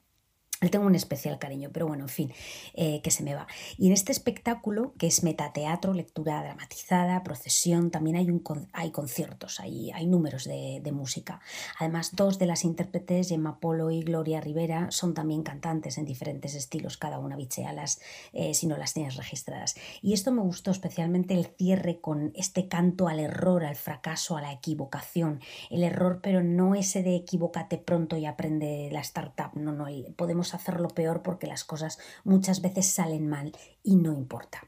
Le 0.64 0.70
tengo 0.70 0.86
un 0.86 0.94
especial 0.94 1.38
cariño, 1.38 1.68
pero 1.70 1.86
bueno, 1.86 2.04
en 2.04 2.08
fin, 2.08 2.32
eh, 2.72 3.02
que 3.02 3.10
se 3.10 3.22
me 3.22 3.34
va. 3.34 3.46
Y 3.76 3.88
en 3.88 3.92
este 3.92 4.12
espectáculo, 4.12 4.94
que 4.96 5.06
es 5.06 5.22
metateatro, 5.22 5.92
lectura 5.92 6.42
dramatizada, 6.42 7.22
procesión, 7.22 7.90
también 7.90 8.16
hay, 8.16 8.30
un, 8.30 8.42
hay 8.72 8.90
conciertos, 8.90 9.60
hay, 9.60 9.90
hay 9.90 10.06
números 10.06 10.44
de, 10.44 10.80
música. 10.94 11.40
Además, 11.78 12.16
dos 12.16 12.38
de 12.38 12.46
las 12.46 12.64
intérpretes, 12.64 13.28
Gemma 13.28 13.60
Polo 13.60 13.90
y 13.90 14.00
Gloria 14.00 14.40
Rivera, 14.40 14.90
son 14.90 15.12
también 15.12 15.42
cantantes 15.42 15.98
en 15.98 16.06
diferentes 16.06 16.54
estilos, 16.54 16.96
cada 16.96 17.18
una 17.18 17.36
bichealas 17.36 18.00
eh, 18.32 18.54
si 18.54 18.66
no 18.66 18.78
las 18.78 18.94
tienes 18.94 19.16
registradas. 19.16 19.74
Y 20.00 20.14
esto 20.14 20.32
me 20.32 20.40
gustó 20.40 20.70
especialmente 20.70 21.34
el 21.34 21.44
cierre 21.44 22.00
con 22.00 22.32
este 22.36 22.68
canto 22.68 23.08
al 23.08 23.20
error, 23.20 23.66
al 23.66 23.76
fracaso, 23.76 24.38
a 24.38 24.40
la 24.40 24.52
equivocación. 24.52 25.40
El 25.68 25.82
error, 25.82 26.20
pero 26.22 26.42
no 26.42 26.74
ese 26.74 27.02
de 27.02 27.16
equivócate 27.16 27.76
pronto 27.76 28.16
y 28.16 28.24
aprende 28.24 28.88
la 28.90 29.00
startup, 29.00 29.50
no, 29.54 29.72
no, 29.72 29.88
podemos 30.16 30.53
hacerlo 30.54 30.88
peor 30.88 31.22
porque 31.22 31.46
las 31.46 31.64
cosas 31.64 31.98
muchas 32.24 32.62
veces 32.62 32.86
salen 32.86 33.28
mal 33.28 33.52
y 33.82 33.96
no 33.96 34.12
importa. 34.12 34.62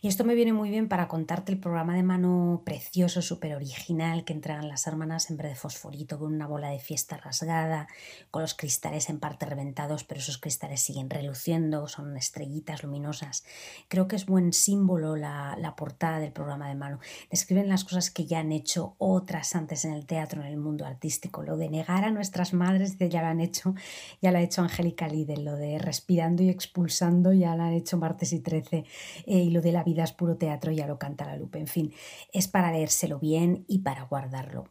Y 0.00 0.08
esto 0.08 0.24
me 0.24 0.34
viene 0.34 0.54
muy 0.54 0.70
bien 0.70 0.88
para 0.88 1.06
contarte 1.06 1.52
el 1.52 1.58
programa 1.58 1.94
de 1.94 2.02
mano 2.02 2.62
precioso, 2.64 3.20
súper 3.20 3.54
original 3.54 4.24
que 4.24 4.32
entregan 4.32 4.68
las 4.68 4.86
hermanas 4.86 5.30
en 5.30 5.36
vez 5.36 5.48
de 5.48 5.54
fosforito 5.54 6.18
con 6.18 6.32
una 6.32 6.46
bola 6.46 6.70
de 6.70 6.78
fiesta 6.78 7.18
rasgada, 7.18 7.86
con 8.30 8.40
los 8.40 8.54
cristales 8.54 9.10
en 9.10 9.20
parte 9.20 9.44
reventados, 9.44 10.04
pero 10.04 10.20
esos 10.20 10.38
cristales 10.38 10.80
siguen 10.80 11.10
reluciendo, 11.10 11.88
son 11.88 12.16
estrellitas 12.16 12.82
luminosas. 12.82 13.44
Creo 13.88 14.08
que 14.08 14.16
es 14.16 14.24
buen 14.24 14.54
símbolo 14.54 15.16
la, 15.16 15.54
la 15.58 15.76
portada 15.76 16.20
del 16.20 16.32
programa 16.32 16.68
de 16.70 16.76
mano. 16.76 16.98
Describen 17.30 17.68
las 17.68 17.84
cosas 17.84 18.10
que 18.10 18.24
ya 18.24 18.38
han 18.38 18.52
hecho 18.52 18.94
otras 18.96 19.54
antes 19.54 19.84
en 19.84 19.92
el 19.92 20.06
teatro, 20.06 20.40
en 20.40 20.46
el 20.46 20.56
mundo 20.56 20.86
artístico. 20.86 21.42
Lo 21.42 21.58
de 21.58 21.68
negar 21.68 22.04
a 22.04 22.10
nuestras 22.10 22.54
madres, 22.54 22.96
ya 22.96 23.20
lo 23.20 23.28
han 23.28 23.40
hecho, 23.40 23.74
ya 24.22 24.32
lo 24.32 24.38
ha 24.38 24.42
hecho 24.42 24.62
Angélica 24.62 25.06
Lidl, 25.06 25.44
lo 25.44 25.56
de 25.56 25.78
respirando 25.78 26.42
y 26.42 26.48
expulsando, 26.48 27.34
ya 27.34 27.54
lo 27.56 27.64
han 27.64 27.74
hecho 27.74 27.98
martes 27.98 28.32
y 28.32 28.40
13. 28.40 28.86
Eh, 29.26 29.49
lo 29.50 29.60
de 29.60 29.72
la 29.72 29.84
vida 29.84 30.04
es 30.04 30.12
puro 30.12 30.36
teatro, 30.36 30.72
ya 30.72 30.86
lo 30.86 30.98
canta 30.98 31.26
la 31.26 31.36
Lupe. 31.36 31.58
En 31.58 31.66
fin, 31.66 31.92
es 32.32 32.48
para 32.48 32.72
leérselo 32.72 33.18
bien 33.18 33.64
y 33.68 33.80
para 33.80 34.04
guardarlo. 34.04 34.64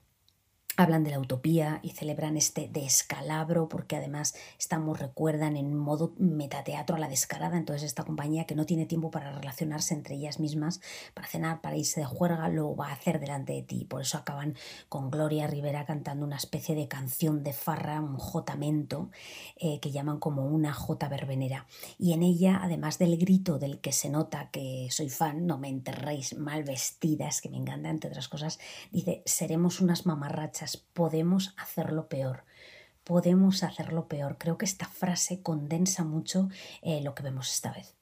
Hablan 0.79 1.03
de 1.03 1.11
la 1.11 1.19
utopía 1.19 1.81
y 1.83 1.89
celebran 1.89 2.37
este 2.37 2.69
descalabro 2.71 3.67
porque 3.67 3.97
además 3.97 4.33
estamos, 4.57 4.97
recuerdan, 4.97 5.57
en 5.57 5.75
modo 5.75 6.13
metateatro 6.17 6.95
a 6.95 6.99
la 6.99 7.09
descarada. 7.09 7.57
Entonces 7.57 7.83
esta 7.83 8.05
compañía 8.05 8.45
que 8.45 8.55
no 8.55 8.65
tiene 8.65 8.85
tiempo 8.85 9.11
para 9.11 9.29
relacionarse 9.33 9.93
entre 9.93 10.15
ellas 10.15 10.39
mismas, 10.39 10.79
para 11.13 11.27
cenar, 11.27 11.59
para 11.59 11.75
irse 11.75 11.99
de 11.99 12.05
juerga, 12.05 12.47
lo 12.47 12.77
va 12.77 12.87
a 12.87 12.93
hacer 12.93 13.19
delante 13.19 13.51
de 13.51 13.61
ti. 13.61 13.83
Por 13.83 14.03
eso 14.03 14.17
acaban 14.17 14.55
con 14.87 15.11
Gloria 15.11 15.47
Rivera 15.47 15.85
cantando 15.85 16.25
una 16.25 16.37
especie 16.37 16.75
de 16.75 16.87
canción 16.87 17.43
de 17.43 17.51
farra, 17.51 17.99
un 17.99 18.15
jotamento, 18.15 19.09
eh, 19.57 19.81
que 19.81 19.91
llaman 19.91 20.17
como 20.17 20.45
una 20.45 20.71
jota 20.71 21.09
verbenera. 21.09 21.67
Y 21.97 22.13
en 22.13 22.23
ella, 22.23 22.61
además 22.63 22.99
del 22.99 23.17
grito 23.17 23.59
del 23.59 23.81
que 23.81 23.91
se 23.91 24.09
nota 24.09 24.49
que 24.49 24.87
soy 24.91 25.09
fan, 25.09 25.45
no 25.45 25.57
me 25.57 25.67
enterréis 25.67 26.37
mal 26.37 26.63
vestidas, 26.63 27.41
que 27.41 27.49
me 27.49 27.57
encanta, 27.57 27.89
entre 27.89 28.11
otras 28.11 28.29
cosas, 28.29 28.59
dice, 28.93 29.23
seremos 29.25 29.81
unas 29.81 30.05
mamarrachas 30.05 30.68
podemos 30.77 31.53
hacerlo 31.57 32.07
peor. 32.07 32.43
Podemos 33.03 33.63
hacerlo 33.63 34.07
peor. 34.07 34.37
Creo 34.37 34.57
que 34.57 34.65
esta 34.65 34.87
frase 34.87 35.41
condensa 35.41 36.03
mucho 36.03 36.49
eh, 36.81 37.01
lo 37.01 37.15
que 37.15 37.23
vemos 37.23 37.51
esta 37.51 37.71
vez. 37.71 37.98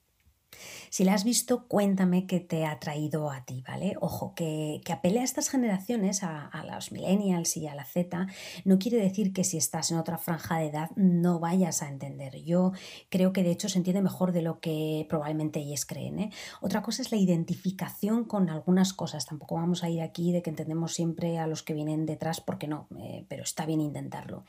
Si 0.90 1.04
la 1.04 1.14
has 1.14 1.24
visto, 1.24 1.66
cuéntame 1.66 2.26
qué 2.26 2.40
te 2.40 2.66
ha 2.66 2.78
traído 2.78 3.30
a 3.30 3.44
ti, 3.44 3.62
¿vale? 3.66 3.96
Ojo, 4.00 4.34
que, 4.34 4.80
que 4.84 4.92
apele 4.92 5.20
a 5.20 5.24
estas 5.24 5.48
generaciones, 5.48 6.22
a, 6.22 6.50
los 6.70 6.92
millennials 6.92 7.56
y 7.56 7.66
a 7.66 7.74
la 7.74 7.84
Z, 7.84 8.26
no 8.64 8.78
quiere 8.78 8.98
decir 8.98 9.32
que 9.32 9.44
si 9.44 9.56
estás 9.56 9.90
en 9.90 9.98
otra 9.98 10.18
franja 10.18 10.58
de 10.58 10.66
edad 10.66 10.90
no 10.96 11.38
vayas 11.38 11.82
a 11.82 11.88
entender. 11.88 12.42
Yo 12.44 12.72
creo 13.08 13.32
que 13.32 13.42
de 13.42 13.50
hecho 13.50 13.68
se 13.68 13.78
entiende 13.78 14.02
mejor 14.02 14.32
de 14.32 14.42
lo 14.42 14.60
que 14.60 15.06
probablemente 15.08 15.60
ellos 15.60 15.84
creen. 15.84 16.18
¿eh? 16.18 16.30
Otra 16.60 16.82
cosa 16.82 17.02
es 17.02 17.10
la 17.10 17.18
identificación 17.18 18.24
con 18.24 18.50
algunas 18.50 18.92
cosas. 18.92 19.26
Tampoco 19.26 19.54
vamos 19.54 19.82
a 19.84 19.88
ir 19.88 20.02
aquí 20.02 20.32
de 20.32 20.42
que 20.42 20.50
entendemos 20.50 20.94
siempre 20.94 21.38
a 21.38 21.46
los 21.46 21.62
que 21.62 21.74
vienen 21.74 22.06
detrás, 22.06 22.40
porque 22.40 22.68
no, 22.68 22.88
eh, 22.98 23.24
pero 23.28 23.42
está 23.42 23.66
bien 23.66 23.80
intentarlo. 23.80 24.44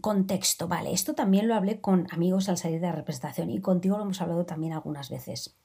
Contexto, 0.00 0.68
vale, 0.68 0.92
esto 0.92 1.14
también 1.14 1.48
lo 1.48 1.54
hablé 1.54 1.80
con 1.80 2.06
amigos 2.10 2.48
al 2.48 2.58
salir 2.58 2.80
de 2.80 2.86
la 2.86 2.92
representación 2.92 3.50
y 3.50 3.60
contigo 3.60 3.96
lo 3.96 4.04
hemos 4.04 4.20
hablado 4.20 4.46
también 4.46 4.72
algunas 4.72 5.10
veces. 5.10 5.56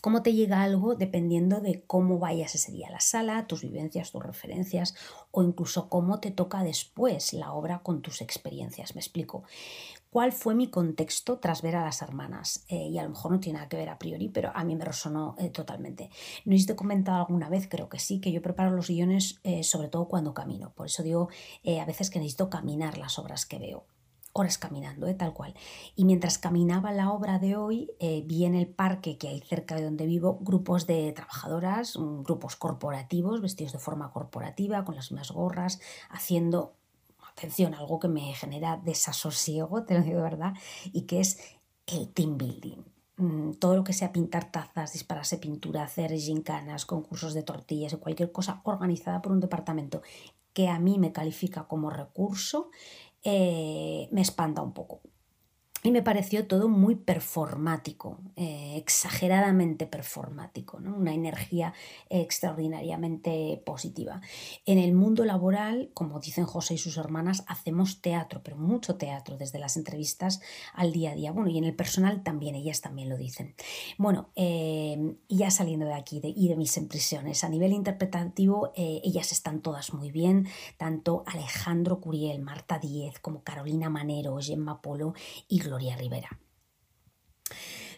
Cómo 0.00 0.22
te 0.22 0.32
llega 0.32 0.62
algo 0.62 0.94
dependiendo 0.94 1.60
de 1.60 1.82
cómo 1.84 2.18
vayas 2.18 2.54
ese 2.54 2.70
día 2.70 2.88
a 2.88 2.92
la 2.92 3.00
sala, 3.00 3.46
tus 3.48 3.62
vivencias, 3.62 4.12
tus 4.12 4.22
referencias 4.22 4.94
o 5.32 5.42
incluso 5.42 5.88
cómo 5.88 6.20
te 6.20 6.30
toca 6.30 6.62
después 6.62 7.32
la 7.32 7.52
obra 7.52 7.80
con 7.80 8.00
tus 8.00 8.20
experiencias. 8.20 8.94
Me 8.94 9.00
explico 9.00 9.42
cuál 10.10 10.32
fue 10.32 10.54
mi 10.54 10.68
contexto 10.68 11.38
tras 11.38 11.62
ver 11.62 11.76
a 11.76 11.84
las 11.84 12.02
hermanas. 12.02 12.64
Eh, 12.68 12.88
y 12.88 12.98
a 12.98 13.02
lo 13.02 13.10
mejor 13.10 13.32
no 13.32 13.40
tiene 13.40 13.58
nada 13.58 13.68
que 13.68 13.76
ver 13.76 13.88
a 13.88 13.98
priori, 13.98 14.28
pero 14.28 14.50
a 14.54 14.64
mí 14.64 14.76
me 14.76 14.84
resonó 14.84 15.34
eh, 15.38 15.50
totalmente. 15.50 16.10
¿No 16.44 16.54
he 16.56 16.76
comentado 16.76 17.18
alguna 17.18 17.48
vez? 17.48 17.68
Creo 17.68 17.88
que 17.88 17.98
sí, 17.98 18.20
que 18.20 18.32
yo 18.32 18.42
preparo 18.42 18.70
los 18.70 18.88
guiones 18.88 19.40
eh, 19.44 19.62
sobre 19.62 19.88
todo 19.88 20.08
cuando 20.08 20.34
camino. 20.34 20.72
Por 20.74 20.86
eso 20.86 21.02
digo 21.02 21.28
a 21.80 21.84
veces 21.84 22.10
que 22.10 22.18
necesito 22.18 22.48
caminar 22.50 22.98
las 22.98 23.18
obras 23.18 23.46
que 23.46 23.58
veo 23.58 23.86
horas 24.32 24.58
caminando, 24.58 25.12
tal 25.16 25.32
cual. 25.32 25.54
Y 25.96 26.04
mientras 26.04 26.38
caminaba 26.38 26.92
la 26.92 27.10
obra 27.10 27.38
de 27.38 27.56
hoy, 27.56 27.90
vi 28.24 28.44
en 28.44 28.54
el 28.54 28.68
parque 28.68 29.18
que 29.18 29.28
hay 29.28 29.40
cerca 29.40 29.74
de 29.74 29.84
donde 29.84 30.06
vivo 30.06 30.38
grupos 30.40 30.86
de 30.86 31.12
trabajadoras, 31.12 31.96
mm, 31.96 32.22
grupos 32.22 32.56
corporativos, 32.56 33.40
vestidos 33.40 33.72
de 33.72 33.78
forma 33.78 34.12
corporativa, 34.12 34.84
con 34.84 34.94
las 34.94 35.10
mismas 35.10 35.32
gorras, 35.32 35.80
haciendo 36.10 36.78
atención, 37.38 37.74
algo 37.74 37.98
que 37.98 38.08
me 38.08 38.34
genera 38.34 38.76
desasosiego, 38.76 39.84
te 39.84 39.94
lo 39.94 40.02
digo 40.02 40.16
de 40.16 40.22
verdad, 40.22 40.54
y 40.92 41.02
que 41.02 41.20
es 41.20 41.38
el 41.86 42.08
team 42.12 42.36
building. 42.36 42.84
Mm, 43.16 43.52
todo 43.54 43.74
lo 43.74 43.84
que 43.84 43.92
sea 43.92 44.12
pintar 44.12 44.52
tazas, 44.52 44.92
dispararse 44.92 45.38
pintura, 45.38 45.82
hacer 45.82 46.12
gincanas, 46.12 46.86
concursos 46.86 47.34
de 47.34 47.42
tortillas 47.42 47.94
o 47.94 48.00
cualquier 48.00 48.30
cosa 48.30 48.60
organizada 48.64 49.22
por 49.22 49.32
un 49.32 49.40
departamento 49.40 50.02
que 50.52 50.68
a 50.68 50.78
mí 50.78 50.98
me 50.98 51.12
califica 51.12 51.66
como 51.66 51.90
recurso, 51.90 52.70
eh, 53.24 54.08
me 54.12 54.20
espanta 54.20 54.62
un 54.62 54.72
poco 54.72 55.00
me 55.90 56.02
pareció 56.02 56.46
todo 56.46 56.68
muy 56.68 56.94
performático, 56.94 58.18
eh, 58.36 58.74
exageradamente 58.76 59.86
performático, 59.86 60.80
¿no? 60.80 60.96
una 60.96 61.14
energía 61.14 61.72
extraordinariamente 62.10 63.62
positiva. 63.64 64.20
En 64.66 64.78
el 64.78 64.94
mundo 64.94 65.24
laboral, 65.24 65.90
como 65.94 66.20
dicen 66.20 66.46
José 66.46 66.74
y 66.74 66.78
sus 66.78 66.96
hermanas, 66.96 67.44
hacemos 67.46 68.00
teatro, 68.00 68.40
pero 68.42 68.56
mucho 68.56 68.96
teatro, 68.96 69.36
desde 69.36 69.58
las 69.58 69.76
entrevistas 69.76 70.40
al 70.74 70.92
día 70.92 71.12
a 71.12 71.14
día. 71.14 71.32
Bueno, 71.32 71.50
y 71.50 71.58
en 71.58 71.64
el 71.64 71.74
personal 71.74 72.22
también, 72.22 72.54
ellas 72.54 72.80
también 72.80 73.08
lo 73.08 73.16
dicen. 73.16 73.54
Bueno, 73.96 74.30
eh, 74.36 75.16
ya 75.28 75.50
saliendo 75.50 75.86
de 75.86 75.94
aquí 75.94 76.20
de, 76.20 76.28
y 76.28 76.48
de 76.48 76.56
mis 76.56 76.76
impresiones, 76.76 77.44
a 77.44 77.48
nivel 77.48 77.72
interpretativo, 77.72 78.72
eh, 78.74 79.00
ellas 79.04 79.32
están 79.32 79.60
todas 79.60 79.92
muy 79.92 80.10
bien, 80.10 80.48
tanto 80.76 81.24
Alejandro 81.26 82.00
Curiel, 82.00 82.40
Marta 82.42 82.78
Díez, 82.78 83.18
como 83.20 83.42
Carolina 83.42 83.90
Manero, 83.90 84.38
Gemma 84.38 84.80
Polo 84.82 85.14
y 85.48 85.60
Gloria 85.60 85.77
Rivera. 85.78 86.38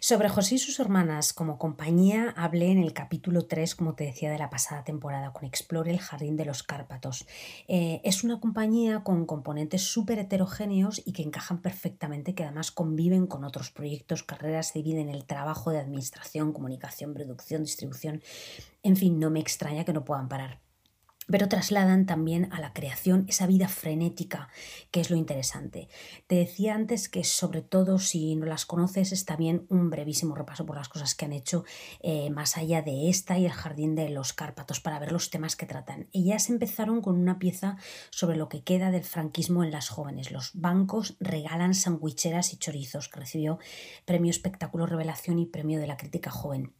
Sobre 0.03 0.31
José 0.31 0.55
y 0.55 0.59
sus 0.59 0.81
hermanas 0.81 1.35
como 1.35 1.59
compañía 1.59 2.33
hablé 2.35 2.71
en 2.71 2.79
el 2.79 2.95
capítulo 2.95 3.47
3, 3.47 3.75
como 3.75 3.95
te 3.95 4.05
decía, 4.05 4.31
de 4.31 4.39
la 4.39 4.49
pasada 4.49 4.83
temporada 4.83 5.35
con 5.35 5.45
Explore 5.45 5.91
el 5.91 5.99
Jardín 5.99 6.39
de 6.39 6.47
los 6.47 6.63
Cárpatos. 6.63 7.27
Eh, 7.69 8.01
es 8.03 8.25
una 8.25 8.41
compañía 8.41 9.05
con 9.05 9.27
componentes 9.27 9.83
súper 9.83 10.19
heterogéneos 10.19 11.03
y 11.05 11.13
que 11.13 11.23
encajan 11.23 11.61
perfectamente, 11.61 12.35
que 12.35 12.45
además 12.45 12.71
conviven 12.71 13.27
con 13.27 13.45
otros 13.45 13.71
proyectos, 13.71 14.23
carreras, 14.23 14.69
se 14.69 14.79
dividen 14.79 15.11
el 15.11 15.27
trabajo 15.27 15.71
de 15.71 15.81
administración, 15.81 16.55
comunicación, 16.55 17.13
producción, 17.13 17.63
distribución. 17.63 18.23
En 18.83 18.97
fin, 18.97 19.19
no 19.19 19.29
me 19.29 19.41
extraña 19.41 19.85
que 19.85 19.93
no 19.93 20.05
puedan 20.05 20.31
parar 20.31 20.63
pero 21.31 21.49
trasladan 21.49 22.07
también 22.07 22.53
a 22.53 22.61
la 22.61 22.73
creación 22.73 23.25
esa 23.29 23.47
vida 23.47 23.69
frenética, 23.69 24.49
que 24.91 25.01
es 25.01 25.11
lo 25.11 25.17
interesante. 25.17 25.89
Te 26.27 26.37
decía 26.37 26.75
antes 26.75 27.09
que 27.09 27.25
sobre 27.25 27.63
todo 27.63 27.99
si 27.99 28.37
no 28.37 28.47
las 28.47 28.67
conoces 28.67 29.13
está 29.13 29.37
bien 29.37 29.67
un 29.69 29.91
brevísimo 29.91 30.35
repaso 30.35 30.67
por 30.67 30.77
las 30.77 30.89
cosas 30.89 31.15
que 31.15 31.25
han 31.25 31.33
hecho 31.33 31.65
eh, 32.01 32.31
más 32.31 32.57
allá 32.57 32.83
de 32.83 33.09
esta 33.09 33.39
y 33.39 33.47
el 33.47 33.53
Jardín 33.53 33.95
de 33.95 34.09
los 34.11 34.33
Cárpatos 34.33 34.81
para 34.81 34.99
ver 34.99 35.13
los 35.13 35.31
temas 35.31 35.57
que 35.57 35.67
tratan. 35.67 36.09
Ellas 36.13 36.51
empezaron 36.51 37.01
con 37.01 37.17
una 37.17 37.39
pieza 37.39 37.77
sobre 38.11 38.37
lo 38.37 38.49
que 38.49 38.63
queda 38.63 38.91
del 38.91 39.05
franquismo 39.05 39.65
en 39.65 39.71
las 39.71 39.89
jóvenes. 39.89 40.31
Los 40.31 40.51
bancos 40.55 41.17
regalan 41.21 41.75
sandwicheras 41.75 42.53
y 42.53 42.57
chorizos, 42.57 43.09
que 43.09 43.21
recibió 43.21 43.59
premio 44.05 44.31
Espectáculo 44.31 44.87
Revelación 44.87 45.39
y 45.39 45.47
premio 45.47 45.81
de 45.81 45.87
la 45.87 45.97
crítica 45.97 46.31
joven 46.31 46.75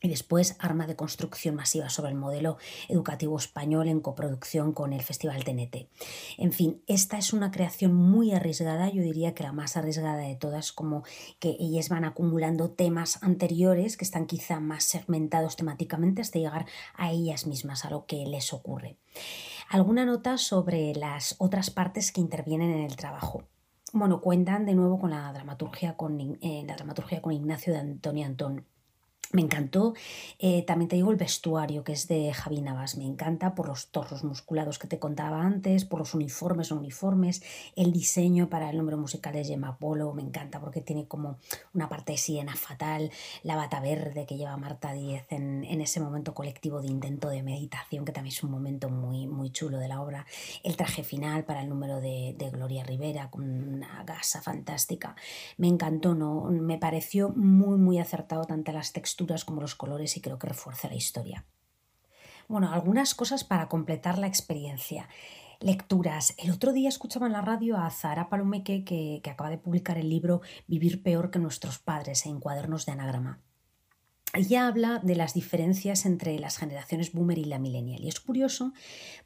y 0.00 0.08
después 0.08 0.56
Arma 0.58 0.86
de 0.86 0.96
Construcción 0.96 1.54
Masiva 1.54 1.88
sobre 1.90 2.10
el 2.10 2.16
modelo 2.16 2.56
educativo 2.88 3.36
español 3.36 3.88
en 3.88 4.00
coproducción 4.00 4.72
con 4.72 4.92
el 4.92 5.02
Festival 5.02 5.44
TNT. 5.44 5.88
En 6.36 6.52
fin, 6.52 6.82
esta 6.86 7.18
es 7.18 7.32
una 7.32 7.50
creación 7.50 7.94
muy 7.94 8.32
arriesgada, 8.32 8.90
yo 8.90 9.02
diría 9.02 9.34
que 9.34 9.42
la 9.42 9.52
más 9.52 9.76
arriesgada 9.76 10.18
de 10.18 10.36
todas, 10.36 10.72
como 10.72 11.02
que 11.40 11.56
ellas 11.58 11.88
van 11.88 12.04
acumulando 12.04 12.70
temas 12.70 13.22
anteriores 13.22 13.96
que 13.96 14.04
están 14.04 14.26
quizá 14.26 14.60
más 14.60 14.84
segmentados 14.84 15.56
temáticamente 15.56 16.22
hasta 16.22 16.38
llegar 16.38 16.66
a 16.94 17.10
ellas 17.10 17.46
mismas, 17.46 17.84
a 17.84 17.90
lo 17.90 18.06
que 18.06 18.24
les 18.26 18.52
ocurre. 18.52 18.96
¿Alguna 19.68 20.04
nota 20.04 20.38
sobre 20.38 20.94
las 20.94 21.34
otras 21.38 21.70
partes 21.70 22.12
que 22.12 22.20
intervienen 22.20 22.70
en 22.70 22.84
el 22.84 22.96
trabajo? 22.96 23.44
Bueno, 23.92 24.20
cuentan 24.20 24.66
de 24.66 24.74
nuevo 24.74 24.98
con 24.98 25.10
la 25.10 25.32
dramaturgia 25.32 25.96
con, 25.96 26.20
eh, 26.20 26.62
la 26.66 26.74
dramaturgia 26.74 27.22
con 27.22 27.32
Ignacio 27.32 27.72
de 27.72 27.80
Antonio 27.80 28.26
Antón 28.26 28.66
me 29.32 29.42
encantó, 29.42 29.94
eh, 30.38 30.62
también 30.62 30.88
te 30.88 30.96
digo 30.96 31.10
el 31.10 31.18
vestuario 31.18 31.84
que 31.84 31.92
es 31.92 32.08
de 32.08 32.32
Javi 32.32 32.62
Navas, 32.62 32.96
me 32.96 33.04
encanta 33.04 33.54
por 33.54 33.68
los 33.68 33.88
torsos 33.88 34.24
musculados 34.24 34.78
que 34.78 34.88
te 34.88 34.98
contaba 34.98 35.42
antes, 35.42 35.84
por 35.84 35.98
los 35.98 36.14
uniformes, 36.14 36.70
uniformes, 36.70 37.42
el 37.76 37.92
diseño 37.92 38.48
para 38.48 38.70
el 38.70 38.78
número 38.78 38.96
musical 38.96 39.34
de 39.34 39.44
Gemma 39.44 39.76
Polo, 39.76 40.14
me 40.14 40.22
encanta 40.22 40.60
porque 40.60 40.80
tiene 40.80 41.06
como 41.06 41.36
una 41.74 41.90
parte 41.90 42.12
de 42.12 42.18
siena 42.18 42.56
fatal, 42.56 43.10
la 43.42 43.56
bata 43.56 43.80
verde 43.80 44.24
que 44.24 44.38
lleva 44.38 44.56
Marta 44.56 44.94
Díez 44.94 45.26
en, 45.30 45.58
ese 45.78 46.00
momento 46.00 46.34
colectivo 46.34 46.80
de 46.80 46.88
intento 46.88 47.28
de 47.28 47.42
meditación, 47.42 48.04
que 48.04 48.12
también 48.12 48.34
es 48.34 48.42
un 48.42 48.50
momento 48.50 48.88
muy, 48.88 49.26
muy 49.26 49.50
chulo 49.50 49.78
de 49.78 49.88
la 49.88 50.00
obra, 50.00 50.26
el 50.64 50.76
traje 50.76 51.04
final 51.04 51.44
para 51.44 51.60
el 51.62 51.68
número 51.68 52.00
de, 52.00 52.34
de 52.36 52.50
Gloria 52.50 52.82
Rivera 52.82 53.30
con 53.30 53.44
una 53.44 54.02
gasa 54.04 54.40
fantástica, 54.40 55.14
me 55.58 55.68
encantó, 55.68 56.14
¿no? 56.14 56.44
me 56.44 56.78
pareció 56.78 57.28
muy, 57.28 57.76
muy 57.78 57.98
acertado 57.98 58.44
tanto 58.44 58.72
las 58.72 58.92
texturas 58.92 59.17
como 59.44 59.60
los 59.60 59.74
colores 59.74 60.16
y 60.16 60.20
creo 60.20 60.38
que 60.38 60.48
refuerza 60.48 60.88
la 60.88 60.94
historia. 60.94 61.44
Bueno, 62.48 62.72
algunas 62.72 63.14
cosas 63.14 63.44
para 63.44 63.68
completar 63.68 64.18
la 64.18 64.26
experiencia. 64.26 65.08
Lecturas. 65.60 66.34
El 66.38 66.50
otro 66.50 66.72
día 66.72 66.88
escuchaba 66.88 67.26
en 67.26 67.32
la 67.32 67.42
radio 67.42 67.76
a 67.76 67.90
Zara 67.90 68.28
Palomeque 68.28 68.84
que, 68.84 69.20
que 69.22 69.30
acaba 69.30 69.50
de 69.50 69.58
publicar 69.58 69.98
el 69.98 70.08
libro 70.08 70.40
Vivir 70.66 71.02
peor 71.02 71.30
que 71.30 71.40
nuestros 71.40 71.78
padres 71.78 72.26
en 72.26 72.40
cuadernos 72.40 72.86
de 72.86 72.92
anagrama. 72.92 73.42
Ella 74.34 74.66
habla 74.66 75.00
de 75.02 75.16
las 75.16 75.32
diferencias 75.32 76.04
entre 76.04 76.38
las 76.38 76.58
generaciones 76.58 77.12
boomer 77.12 77.38
y 77.38 77.44
la 77.44 77.58
millennial. 77.58 78.04
Y 78.04 78.08
es 78.08 78.20
curioso 78.20 78.74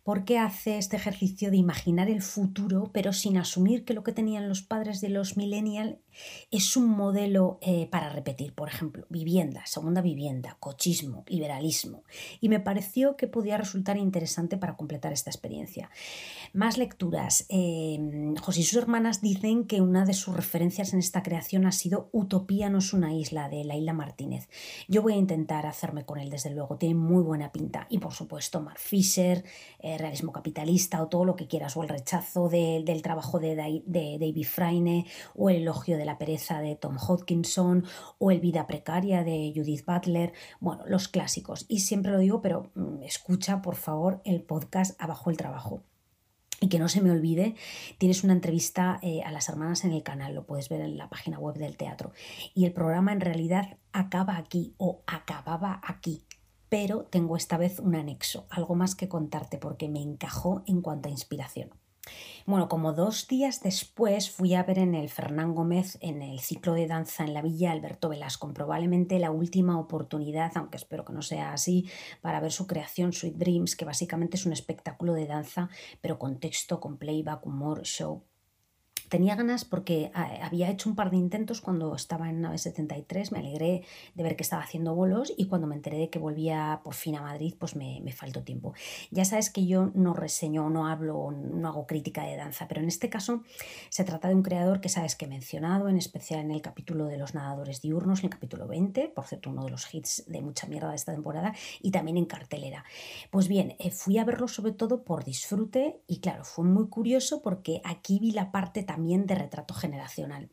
porque 0.04 0.38
hace 0.38 0.78
este 0.78 0.96
ejercicio 0.96 1.50
de 1.50 1.56
imaginar 1.56 2.08
el 2.08 2.22
futuro, 2.22 2.90
pero 2.92 3.12
sin 3.12 3.36
asumir 3.36 3.84
que 3.84 3.94
lo 3.94 4.04
que 4.04 4.12
tenían 4.12 4.48
los 4.48 4.62
padres 4.62 5.00
de 5.00 5.08
los 5.08 5.36
millennial 5.36 5.98
es 6.50 6.76
un 6.76 6.88
modelo 6.88 7.58
eh, 7.60 7.88
para 7.90 8.08
repetir, 8.08 8.54
por 8.54 8.68
ejemplo, 8.68 9.06
vivienda, 9.08 9.62
segunda 9.66 10.00
vivienda, 10.00 10.56
cochismo, 10.60 11.24
liberalismo, 11.28 12.04
y 12.40 12.48
me 12.48 12.60
pareció 12.60 13.16
que 13.16 13.26
podía 13.26 13.56
resultar 13.56 13.96
interesante 13.96 14.56
para 14.56 14.76
completar 14.76 15.12
esta 15.12 15.30
experiencia. 15.30 15.90
Más 16.52 16.78
lecturas. 16.78 17.46
Eh, 17.48 17.98
José 18.40 18.60
y 18.60 18.64
sus 18.64 18.78
hermanas 18.78 19.20
dicen 19.20 19.66
que 19.66 19.80
una 19.80 20.04
de 20.04 20.14
sus 20.14 20.34
referencias 20.34 20.92
en 20.92 20.98
esta 20.98 21.22
creación 21.22 21.66
ha 21.66 21.72
sido 21.72 22.08
Utopía 22.12 22.68
no 22.70 22.78
es 22.78 22.92
una 22.92 23.14
isla, 23.14 23.48
de 23.48 23.64
Laila 23.64 23.92
Martínez. 23.92 24.48
Yo 24.88 25.02
voy 25.02 25.14
a 25.14 25.16
intentar 25.16 25.66
hacerme 25.66 26.04
con 26.04 26.18
él, 26.18 26.30
desde 26.30 26.50
luego, 26.50 26.76
tiene 26.76 26.94
muy 26.94 27.22
buena 27.22 27.52
pinta. 27.52 27.86
Y 27.88 27.98
por 27.98 28.12
supuesto, 28.12 28.60
Mark 28.60 28.78
Fisher, 28.78 29.44
eh, 29.78 29.98
Realismo 29.98 30.32
Capitalista 30.32 31.02
o 31.02 31.08
todo 31.08 31.24
lo 31.24 31.36
que 31.36 31.46
quieras, 31.46 31.76
o 31.76 31.82
el 31.82 31.88
rechazo 31.88 32.48
del 32.48 33.02
trabajo 33.02 33.38
de, 33.38 33.82
de 33.86 34.18
David 34.18 34.46
Fraine, 34.46 35.06
o 35.34 35.50
el 35.50 35.56
elogio 35.56 35.96
de 35.96 36.01
la 36.04 36.18
pereza 36.18 36.60
de 36.60 36.76
Tom 36.76 36.96
Hodkinson, 36.96 37.84
o 38.18 38.30
el 38.30 38.40
Vida 38.40 38.66
Precaria 38.66 39.24
de 39.24 39.52
Judith 39.54 39.84
Butler. 39.84 40.32
Bueno, 40.60 40.84
los 40.86 41.08
clásicos. 41.08 41.66
Y 41.68 41.80
siempre 41.80 42.12
lo 42.12 42.18
digo, 42.18 42.42
pero 42.42 42.70
mm, 42.74 43.02
escucha, 43.02 43.62
por 43.62 43.76
favor, 43.76 44.20
el 44.24 44.42
podcast 44.42 45.00
Abajo 45.00 45.30
el 45.30 45.36
Trabajo. 45.36 45.82
Y 46.60 46.68
que 46.68 46.78
no 46.78 46.88
se 46.88 47.00
me 47.00 47.10
olvide, 47.10 47.56
tienes 47.98 48.22
una 48.22 48.34
entrevista 48.34 49.00
eh, 49.02 49.22
a 49.24 49.32
las 49.32 49.48
hermanas 49.48 49.84
en 49.84 49.90
el 49.90 50.04
canal, 50.04 50.32
lo 50.32 50.46
puedes 50.46 50.68
ver 50.68 50.80
en 50.80 50.96
la 50.96 51.08
página 51.08 51.40
web 51.40 51.56
del 51.56 51.76
teatro. 51.76 52.12
Y 52.54 52.66
el 52.66 52.72
programa 52.72 53.12
en 53.12 53.20
realidad 53.20 53.78
acaba 53.92 54.36
aquí 54.36 54.74
o 54.78 55.02
acababa 55.08 55.80
aquí, 55.84 56.24
pero 56.68 57.02
tengo 57.02 57.36
esta 57.36 57.58
vez 57.58 57.80
un 57.80 57.96
anexo, 57.96 58.46
algo 58.48 58.76
más 58.76 58.94
que 58.94 59.08
contarte 59.08 59.58
porque 59.58 59.88
me 59.88 60.00
encajó 60.00 60.62
en 60.66 60.82
cuanto 60.82 61.08
a 61.08 61.12
inspiración. 61.12 61.81
Bueno, 62.44 62.68
como 62.68 62.92
dos 62.92 63.28
días 63.28 63.62
después 63.62 64.30
fui 64.30 64.54
a 64.54 64.64
ver 64.64 64.80
en 64.80 64.96
el 64.96 65.08
Fernán 65.08 65.54
Gómez 65.54 65.98
en 66.00 66.22
el 66.22 66.40
ciclo 66.40 66.74
de 66.74 66.88
danza 66.88 67.22
en 67.22 67.34
la 67.34 67.42
Villa 67.42 67.70
Alberto 67.70 68.08
Velasco, 68.08 68.52
probablemente 68.52 69.20
la 69.20 69.30
última 69.30 69.78
oportunidad, 69.78 70.50
aunque 70.56 70.76
espero 70.76 71.04
que 71.04 71.12
no 71.12 71.22
sea 71.22 71.52
así, 71.52 71.88
para 72.20 72.40
ver 72.40 72.50
su 72.50 72.66
creación 72.66 73.12
Sweet 73.12 73.36
Dreams, 73.36 73.76
que 73.76 73.84
básicamente 73.84 74.36
es 74.36 74.46
un 74.46 74.52
espectáculo 74.52 75.14
de 75.14 75.26
danza, 75.26 75.70
pero 76.00 76.18
con 76.18 76.40
texto, 76.40 76.80
con 76.80 76.98
playback, 76.98 77.46
humor, 77.46 77.82
show, 77.82 78.24
tenía 79.12 79.36
ganas 79.36 79.66
porque 79.66 80.10
ah, 80.14 80.26
había 80.40 80.70
hecho 80.70 80.88
un 80.88 80.96
par 80.96 81.10
de 81.10 81.18
intentos 81.18 81.60
cuando 81.60 81.94
estaba 81.94 82.30
en 82.30 82.40
nave 82.40 82.56
73, 82.56 83.30
me 83.30 83.40
alegré 83.40 83.84
de 84.14 84.22
ver 84.22 84.36
que 84.36 84.42
estaba 84.42 84.62
haciendo 84.62 84.94
bolos 84.94 85.34
y 85.36 85.48
cuando 85.48 85.66
me 85.66 85.74
enteré 85.74 85.98
de 85.98 86.08
que 86.08 86.18
volvía 86.18 86.80
por 86.82 86.94
fin 86.94 87.16
a 87.16 87.20
Madrid, 87.20 87.54
pues 87.58 87.76
me, 87.76 88.00
me 88.00 88.12
faltó 88.12 88.42
tiempo. 88.42 88.72
Ya 89.10 89.26
sabes 89.26 89.50
que 89.50 89.66
yo 89.66 89.90
no 89.92 90.14
reseño, 90.14 90.70
no 90.70 90.86
hablo, 90.86 91.30
no 91.30 91.68
hago 91.68 91.86
crítica 91.86 92.24
de 92.24 92.36
danza, 92.36 92.66
pero 92.68 92.80
en 92.80 92.88
este 92.88 93.10
caso 93.10 93.42
se 93.90 94.02
trata 94.04 94.28
de 94.28 94.34
un 94.34 94.42
creador 94.42 94.80
que 94.80 94.88
sabes 94.88 95.14
que 95.14 95.26
he 95.26 95.28
mencionado, 95.28 95.90
en 95.90 95.98
especial 95.98 96.40
en 96.40 96.50
el 96.50 96.62
capítulo 96.62 97.04
de 97.04 97.18
los 97.18 97.34
nadadores 97.34 97.82
diurnos, 97.82 98.20
en 98.20 98.26
el 98.26 98.30
capítulo 98.30 98.66
20, 98.66 99.08
por 99.08 99.26
cierto, 99.26 99.50
uno 99.50 99.64
de 99.64 99.72
los 99.72 99.94
hits 99.94 100.24
de 100.26 100.40
mucha 100.40 100.66
mierda 100.68 100.88
de 100.88 100.96
esta 100.96 101.12
temporada, 101.12 101.54
y 101.82 101.90
también 101.90 102.16
en 102.16 102.24
cartelera. 102.24 102.86
Pues 103.30 103.46
bien, 103.46 103.76
eh, 103.78 103.90
fui 103.90 104.16
a 104.16 104.24
verlo 104.24 104.48
sobre 104.48 104.72
todo 104.72 105.04
por 105.04 105.22
disfrute 105.22 106.00
y 106.06 106.20
claro, 106.20 106.44
fue 106.44 106.64
muy 106.64 106.88
curioso 106.88 107.42
porque 107.42 107.82
aquí 107.84 108.18
vi 108.18 108.30
la 108.30 108.50
parte 108.50 108.82
también 108.82 109.01
de 109.02 109.34
retrato 109.34 109.74
generacional. 109.74 110.50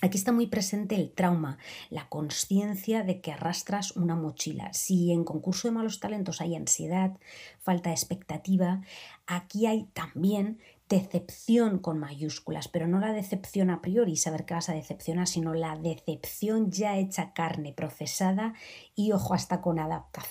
Aquí 0.00 0.16
está 0.16 0.30
muy 0.30 0.46
presente 0.46 0.94
el 0.94 1.10
trauma, 1.10 1.58
la 1.90 2.08
conciencia 2.08 3.02
de 3.02 3.20
que 3.20 3.32
arrastras 3.32 3.96
una 3.96 4.14
mochila. 4.14 4.72
Si 4.72 5.10
en 5.10 5.24
concurso 5.24 5.66
de 5.66 5.74
malos 5.74 5.98
talentos 5.98 6.40
hay 6.40 6.54
ansiedad, 6.54 7.18
falta 7.58 7.90
de 7.90 7.96
expectativa, 7.96 8.80
aquí 9.26 9.66
hay 9.66 9.86
también 9.94 10.60
decepción 10.88 11.80
con 11.80 11.98
mayúsculas, 11.98 12.68
pero 12.68 12.86
no 12.86 13.00
la 13.00 13.12
decepción 13.12 13.70
a 13.70 13.82
priori, 13.82 14.16
saber 14.16 14.44
que 14.44 14.54
vas 14.54 14.68
a 14.68 14.74
decepcionar, 14.74 15.26
sino 15.26 15.52
la 15.52 15.76
decepción 15.76 16.70
ya 16.70 16.96
hecha 16.96 17.32
carne, 17.32 17.72
procesada 17.72 18.54
y 18.94 19.10
ojo 19.12 19.34
hasta 19.34 19.60
con 19.60 19.78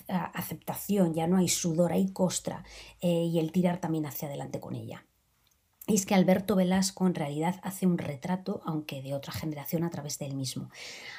aceptación, 0.07 1.13
ya 1.13 1.27
no 1.27 1.37
hay 1.37 1.49
sudor, 1.49 1.91
hay 1.91 2.11
costra 2.11 2.63
eh, 3.01 3.25
y 3.25 3.37
el 3.37 3.51
tirar 3.51 3.79
también 3.79 4.05
hacia 4.05 4.29
adelante 4.29 4.59
con 4.59 4.75
ella. 4.75 5.06
Y 5.89 5.95
es 5.95 6.05
que 6.05 6.15
Alberto 6.15 6.57
Velasco 6.57 7.07
en 7.07 7.15
realidad 7.15 7.61
hace 7.63 7.87
un 7.87 7.97
retrato, 7.97 8.61
aunque 8.65 9.01
de 9.01 9.15
otra 9.15 9.31
generación, 9.31 9.85
a 9.85 9.89
través 9.89 10.19
de 10.19 10.25
él 10.25 10.35
mismo. 10.35 10.69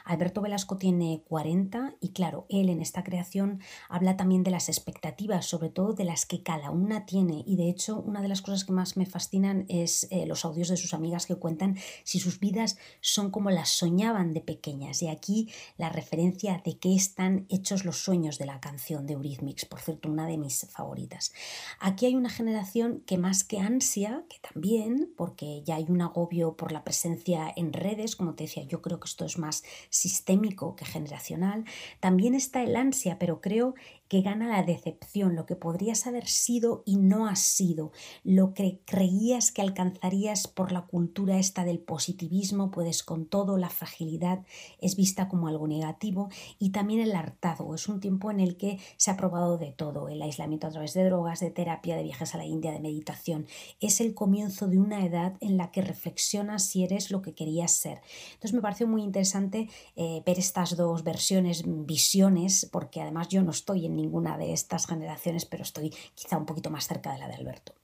Alberto 0.05 0.43
Velasco 0.43 0.77
tiene 0.77 1.23
40 1.27 1.95
y 2.03 2.11
claro, 2.11 2.45
él 2.51 2.69
en 2.69 2.83
esta 2.83 3.03
creación 3.03 3.63
habla 3.89 4.19
también 4.19 4.43
de 4.43 4.51
las 4.51 4.69
expectativas, 4.69 5.47
sobre 5.47 5.71
todo 5.71 5.95
de 5.95 6.05
las 6.05 6.27
que 6.27 6.43
cada 6.43 6.71
una 6.71 7.07
tiene. 7.07 7.45
Y 7.47 7.57
de 7.57 7.71
hecho, 7.71 7.99
una 7.99 8.21
de 8.21 8.29
las 8.29 8.43
cosas 8.43 8.67
que 8.67 8.73
más 8.73 8.99
me 8.99 9.07
fascinan 9.07 9.65
es 9.71 10.07
eh, 10.11 10.27
los 10.27 10.45
audios 10.45 10.69
de 10.69 10.77
sus 10.77 10.93
amigas 10.93 11.25
que 11.25 11.37
cuentan 11.37 11.79
si 12.05 12.21
sus 12.21 12.39
vidas 12.39 12.77
son 13.01 13.31
como 13.31 13.49
las 13.49 13.71
soñaban 13.71 14.35
de 14.35 14.43
pequeñas. 14.43 15.03
Y 15.03 15.09
aquí 15.09 15.51
la 15.79 15.89
referencia 15.89 16.61
de 16.63 16.79
qué 16.79 16.95
están 16.95 17.47
hechos 17.49 17.87
los 17.87 18.05
sueños 18.05 18.37
de 18.37 18.45
la 18.45 18.61
canción 18.61 19.07
de 19.07 19.15
Eurythmics, 19.15 19.65
por 19.65 19.81
cierto, 19.81 20.11
una 20.11 20.27
de 20.27 20.37
mis 20.37 20.67
favoritas. 20.69 21.33
Aquí 21.81 22.05
hay 22.05 22.17
una 22.17 22.29
generación 22.29 23.03
que 23.07 23.17
más 23.17 23.45
que 23.45 23.61
ansia, 23.61 24.25
que 24.29 24.37
también 24.41 24.58
bien 24.61 25.12
porque 25.17 25.62
ya 25.65 25.77
hay 25.77 25.87
un 25.88 26.00
agobio 26.00 26.57
por 26.57 26.73
la 26.73 26.85
presencia 26.85 27.53
en 27.55 27.73
redes, 27.73 28.17
como 28.17 28.35
te 28.35 28.45
decía, 28.45 28.62
yo 28.65 28.83
creo 28.83 29.00
que 29.00 29.07
esto 29.07 29.25
es 29.25 29.38
más 29.38 29.65
sistémico 29.91 30.77
que 30.77 30.85
generacional. 30.85 31.65
También 32.00 32.35
está 32.35 32.62
el 32.62 32.77
ansia, 32.77 33.19
pero 33.19 33.41
creo 33.41 33.75
que 34.09 34.23
gana 34.23 34.49
la 34.49 34.62
decepción, 34.62 35.37
lo 35.37 35.47
que 35.47 35.57
podrías 35.57 36.07
haber 36.07 36.27
sido 36.27 36.83
y 36.87 36.97
no 36.97 37.27
has 37.27 37.41
sido, 37.41 37.93
lo 38.25 38.55
que 38.55 38.81
creías 38.85 39.53
que 39.53 39.62
alcanzarías 39.62 40.49
por 40.49 40.73
la 40.73 40.83
cultura 40.87 41.38
esta 41.38 41.64
del 41.64 41.79
positivismo, 41.79 42.71
puedes 42.71 43.03
con 43.03 43.27
todo, 43.27 43.59
la 43.59 43.71
fragilidad 43.71 44.44
es 44.81 44.97
vista 44.97 45.29
como 45.29 45.49
algo 45.49 45.68
negativo 45.68 46.29
y 46.59 46.71
también 46.71 47.01
el 47.01 47.14
hartazgo, 47.14 47.75
es 47.75 47.88
un 47.88 48.01
tiempo 48.01 48.31
en 48.31 48.40
el 48.40 48.57
que 48.57 48.79
se 48.97 49.11
ha 49.11 49.16
probado 49.16 49.59
de 49.59 49.73
todo, 49.73 50.09
el 50.09 50.23
aislamiento 50.23 50.66
a 50.66 50.71
través 50.71 50.94
de 50.94 51.05
drogas, 51.05 51.40
de 51.40 51.51
terapia, 51.51 51.97
de 51.97 52.03
viajes 52.03 52.35
a 52.35 52.38
la 52.38 52.47
India, 52.47 52.73
de 52.73 52.81
meditación, 52.81 53.47
es 53.81 54.01
el 54.01 54.14
comienzo 54.14 54.68
de 54.68 54.79
una 54.79 55.05
edad 55.05 55.37
en 55.40 55.57
la 55.57 55.71
que 55.71 55.83
reflexionas 55.83 56.66
si 56.66 56.85
eres 56.85 57.11
lo 57.11 57.23
que 57.23 57.35
querías 57.35 57.73
ser. 57.73 58.01
Entonces 58.35 58.55
me 58.55 58.62
pareció 58.62 58.87
muy 58.87 59.03
interesante 59.03 59.68
eh, 59.97 60.23
ver 60.25 60.38
estas 60.38 60.77
dos 60.77 61.05
versiones, 61.05 61.64
visiones, 61.66 62.68
porque 62.71 63.01
además 63.01 63.29
yo 63.29 63.42
no 63.42 63.51
estoy 63.51 63.87
en 63.87 63.98
ninguna 63.99 64.39
de 64.39 64.53
estas 64.53 64.87
generaciones, 64.87 65.45
pero 65.45 65.63
estoy 65.63 65.91
quizá 66.15 66.39
un 66.39 66.47
poquito 66.47 66.71
más 66.71 66.87
cerca 66.87 67.13
de 67.13 67.19
la 67.19 67.29
de 67.29 67.35
Alberto. 67.35 67.75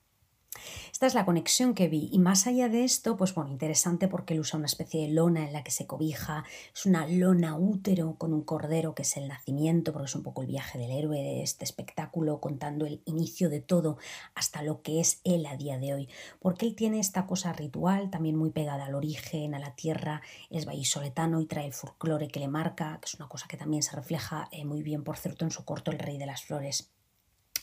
Esta 0.95 1.09
es 1.09 1.15
la 1.15 1.25
conexión 1.25 1.75
que 1.75 1.89
vi. 1.89 2.09
Y 2.13 2.21
más 2.21 2.47
allá 2.47 2.69
de 2.69 2.85
esto, 2.85 3.17
pues 3.17 3.35
bueno, 3.35 3.51
interesante 3.51 4.07
porque 4.07 4.33
él 4.33 4.39
usa 4.39 4.59
una 4.59 4.67
especie 4.67 5.03
de 5.03 5.13
lona 5.13 5.45
en 5.45 5.53
la 5.53 5.65
que 5.65 5.73
se 5.73 5.89
cobija, 5.89 6.45
es 6.73 6.87
una 6.87 7.09
lona 7.09 7.57
útero 7.57 8.15
con 8.17 8.33
un 8.33 8.45
cordero 8.45 8.95
que 8.95 9.03
es 9.03 9.17
el 9.17 9.27
nacimiento, 9.27 9.93
porque 9.93 10.07
es 10.07 10.15
un 10.15 10.23
poco 10.23 10.43
el 10.43 10.47
viaje 10.47 10.79
del 10.79 10.93
héroe 10.93 11.17
de 11.17 11.43
este 11.43 11.65
espectáculo, 11.65 12.41
contando 12.41 12.87
el 12.87 13.03
inicio 13.07 13.51
de 13.51 13.61
todo 13.61 13.99
hasta 14.37 14.63
lo 14.63 14.83
que 14.83 15.01
es 15.01 15.21
él 15.25 15.47
a 15.47 15.57
día 15.57 15.79
de 15.79 15.95
hoy, 15.95 16.09
porque 16.39 16.65
él 16.65 16.77
tiene 16.77 17.01
esta 17.01 17.27
cosa 17.27 17.53
ritual 17.53 18.09
también 18.09 18.37
muy 18.37 18.51
pegada 18.51 18.85
al 18.85 18.95
origen, 18.95 19.57
a 19.57 19.59
la 19.59 19.75
tierra, 19.75 20.23
es 20.49 20.65
vallisoletano 20.65 21.41
y 21.41 21.47
trae 21.47 21.67
el 21.67 21.73
folclore 21.73 22.29
que 22.29 22.39
le 22.39 22.47
marca, 22.47 23.01
que 23.01 23.07
es 23.07 23.15
una 23.15 23.29
cosa 23.29 23.49
que 23.49 23.57
también 23.57 23.83
se 23.83 23.97
refleja 23.97 24.47
eh, 24.53 24.65
muy 24.65 24.85
bien, 24.85 25.03
por 25.03 25.17
cierto, 25.17 25.45
en 25.45 25.51
su 25.51 25.65
corto 25.65 25.91
El 25.91 25.99
Rey 25.99 26.19
de 26.19 26.27
las 26.27 26.45
Flores. 26.45 26.94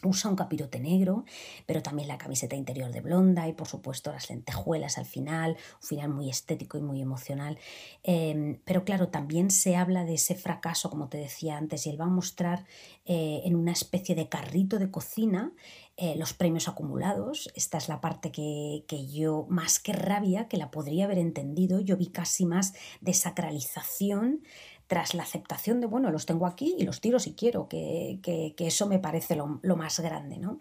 Usa 0.03 0.29
un 0.29 0.35
capirote 0.35 0.79
negro, 0.79 1.25
pero 1.65 1.81
también 1.81 2.07
la 2.07 2.17
camiseta 2.17 2.55
interior 2.55 2.91
de 2.91 3.01
blonda 3.01 3.47
y 3.47 3.53
por 3.53 3.67
supuesto 3.67 4.11
las 4.11 4.29
lentejuelas 4.29 4.97
al 4.97 5.05
final, 5.05 5.57
un 5.81 5.87
final 5.87 6.09
muy 6.09 6.29
estético 6.29 6.77
y 6.77 6.81
muy 6.81 7.01
emocional. 7.01 7.57
Em, 8.03 8.59
pero 8.65 8.83
claro, 8.83 9.09
también 9.09 9.51
se 9.51 9.75
habla 9.75 10.05
de 10.05 10.15
ese 10.15 10.35
fracaso, 10.35 10.89
como 10.89 11.07
te 11.07 11.17
decía 11.17 11.57
antes, 11.57 11.85
y 11.85 11.89
él 11.89 11.99
va 11.99 12.05
a 12.05 12.09
mostrar 12.09 12.65
eh, 13.05 13.41
en 13.45 13.55
una 13.55 13.71
especie 13.71 14.15
de 14.15 14.29
carrito 14.29 14.79
de 14.79 14.91
cocina 14.91 15.51
eh, 15.97 16.15
los 16.17 16.33
premios 16.33 16.67
acumulados. 16.67 17.51
Esta 17.55 17.77
es 17.77 17.87
la 17.87 18.01
parte 18.01 18.31
que, 18.31 18.85
que, 18.87 19.07
yo, 19.07 19.45
más 19.49 19.79
que 19.79 19.93
rabia, 19.93 20.47
que 20.47 20.57
la 20.57 20.71
podría 20.71 21.05
haber 21.05 21.19
entendido, 21.19 21.79
yo 21.79 21.97
vi 21.97 22.07
casi 22.07 22.45
más 22.45 22.73
de 23.01 23.13
sacralización 23.13 24.41
tras 24.91 25.13
la 25.13 25.23
aceptación 25.23 25.79
de, 25.79 25.87
bueno, 25.87 26.11
los 26.11 26.25
tengo 26.25 26.45
aquí 26.45 26.75
y 26.77 26.83
los 26.83 26.99
tiro 26.99 27.17
si 27.17 27.33
quiero, 27.33 27.69
que, 27.69 28.19
eso 28.57 28.87
me 28.87 28.99
parece 28.99 29.37
lo, 29.37 29.77
más 29.77 30.01
grande, 30.01 30.37
¿no? 30.37 30.59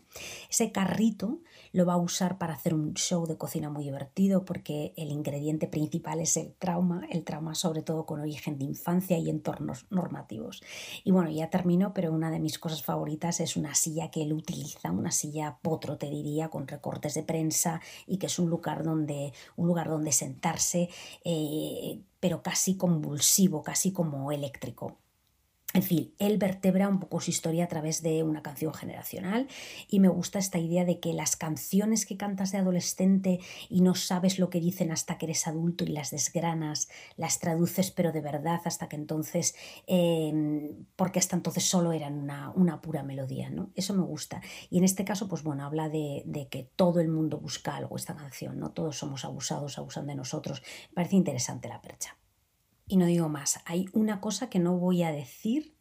Ese 0.49 0.71
carrito 0.71 1.41
lo 1.73 1.85
va 1.85 1.95
a 1.95 1.97
usar 1.97 2.39
para 2.39 2.55
hacer 2.55 2.73
un 2.73 2.95
show 2.95 3.27
de 3.27 3.37
cocina 3.37 3.71
muy 3.71 3.83
divertido 3.83 4.45
porque 4.45 4.95
el 4.97 5.11
ingrediente 5.11 5.67
principal 5.67 6.21
es 6.21 6.37
el 6.37 6.55
trauma, 6.55 7.09
el 7.11 7.25
trauma 7.25 7.57
sobre 7.57 7.83
todo 7.83 8.07
con 8.07 8.21
origen 8.21 8.57
de 8.57 8.67
infancia 8.67 9.19
y 9.19 9.31
entornos 9.31 9.87
normativos. 9.91 10.63
Y 11.03 11.11
bueno, 11.11 11.29
ya 11.31 11.51
termino, 11.51 11.93
pero 11.93 12.13
una 12.13 12.31
de 12.31 12.39
mis 12.39 12.61
cosas 12.61 12.85
favoritas 12.85 13.41
es 13.41 13.57
una 13.57 13.75
silla 13.75 14.13
que 14.13 14.23
él 14.23 14.33
utiliza, 14.33 14.93
una 14.93 15.11
silla 15.11 15.59
potro, 15.61 15.99
te 15.99 16.09
diría, 16.09 16.51
con 16.51 16.69
recortes 16.69 17.15
de 17.15 17.25
prensa 17.25 17.81
y 18.07 18.19
que 18.19 18.27
es 18.27 18.39
un 18.39 18.49
lugar 18.49 18.85
donde, 18.85 19.33
un 19.57 19.67
lugar 19.67 19.89
donde 19.89 20.13
sentarse. 20.13 20.89
Eh, 21.25 21.99
pero 22.21 22.43
casi 22.43 22.77
convulsivo, 22.77 23.63
casi 23.63 23.93
como 23.93 24.31
eléctrico. 24.33 24.99
En 25.73 25.85
fin, 25.85 26.13
él 26.19 26.37
vertebra 26.37 26.89
un 26.89 26.99
poco 26.99 27.21
su 27.21 27.31
historia 27.31 27.65
a 27.65 27.69
través 27.69 28.03
de 28.03 28.25
una 28.25 28.43
canción 28.43 28.75
generacional 28.75 29.47
y 29.89 30.01
me 30.01 30.09
gusta 30.09 30.41
esta 30.41 30.59
idea 30.59 30.85
de 30.85 30.99
que 30.99 31.13
las 31.13 31.37
canciones 31.37 32.07
que 32.07 32.17
cantas 32.17 32.51
de 32.51 32.59
adolescente 32.59 33.39
y 33.69 33.81
no 33.81 33.95
sabes 33.95 34.41
lo 34.41 34.51
que 34.51 34.59
dicen 34.59 34.91
hasta 34.91 35.17
que 35.17 35.27
eres 35.27 35.47
adulto 35.47 35.85
y 35.85 35.89
las 35.89 36.11
desgranas, 36.11 36.89
las 37.17 37.39
traduces 37.39 37.93
pero 37.93 38.11
de 38.11 38.21
verdad 38.21 38.61
hasta 38.65 38.89
que 38.89 38.97
entonces, 38.97 39.55
em, 39.87 40.87
porque 40.97 41.21
hasta 41.21 41.37
entonces 41.37 41.65
solo 41.65 41.93
eran 41.93 42.29
una, 42.57 42.81
pura 42.81 43.03
melodía, 43.05 43.51
¿no? 43.51 43.71
Eso 43.75 43.95
me 43.95 44.03
gusta. 44.03 44.41
Y 44.71 44.79
en 44.79 44.85
este 44.85 45.05
caso, 45.05 45.29
pues 45.29 45.43
bueno, 45.43 45.65
habla 45.65 45.89
de, 45.89 46.23
de, 46.25 46.49
que 46.49 46.65
todo 46.75 47.01
el 47.01 47.09
mundo 47.09 47.39
busca 47.39 47.77
algo 47.77 47.97
esta 47.97 48.17
canción, 48.17 48.59
¿no? 48.59 48.71
Todos 48.73 48.97
somos 48.97 49.25
abusados, 49.25 49.79
abusan 49.79 50.07
de 50.07 50.15
nosotros. 50.15 50.63
Me 50.91 50.95
parece 50.95 51.17
interesante 51.17 51.69
la 51.69 51.81
percha. 51.81 52.17
Y 52.91 52.97
no 52.97 53.07
digo 53.07 53.29
más, 53.29 53.61
hay 53.67 53.87
una 53.93 54.21
cosa 54.21 54.51
que 54.51 54.59
no 54.59 54.77
voy 54.77 55.05
a 55.05 55.13
decir 55.13 55.77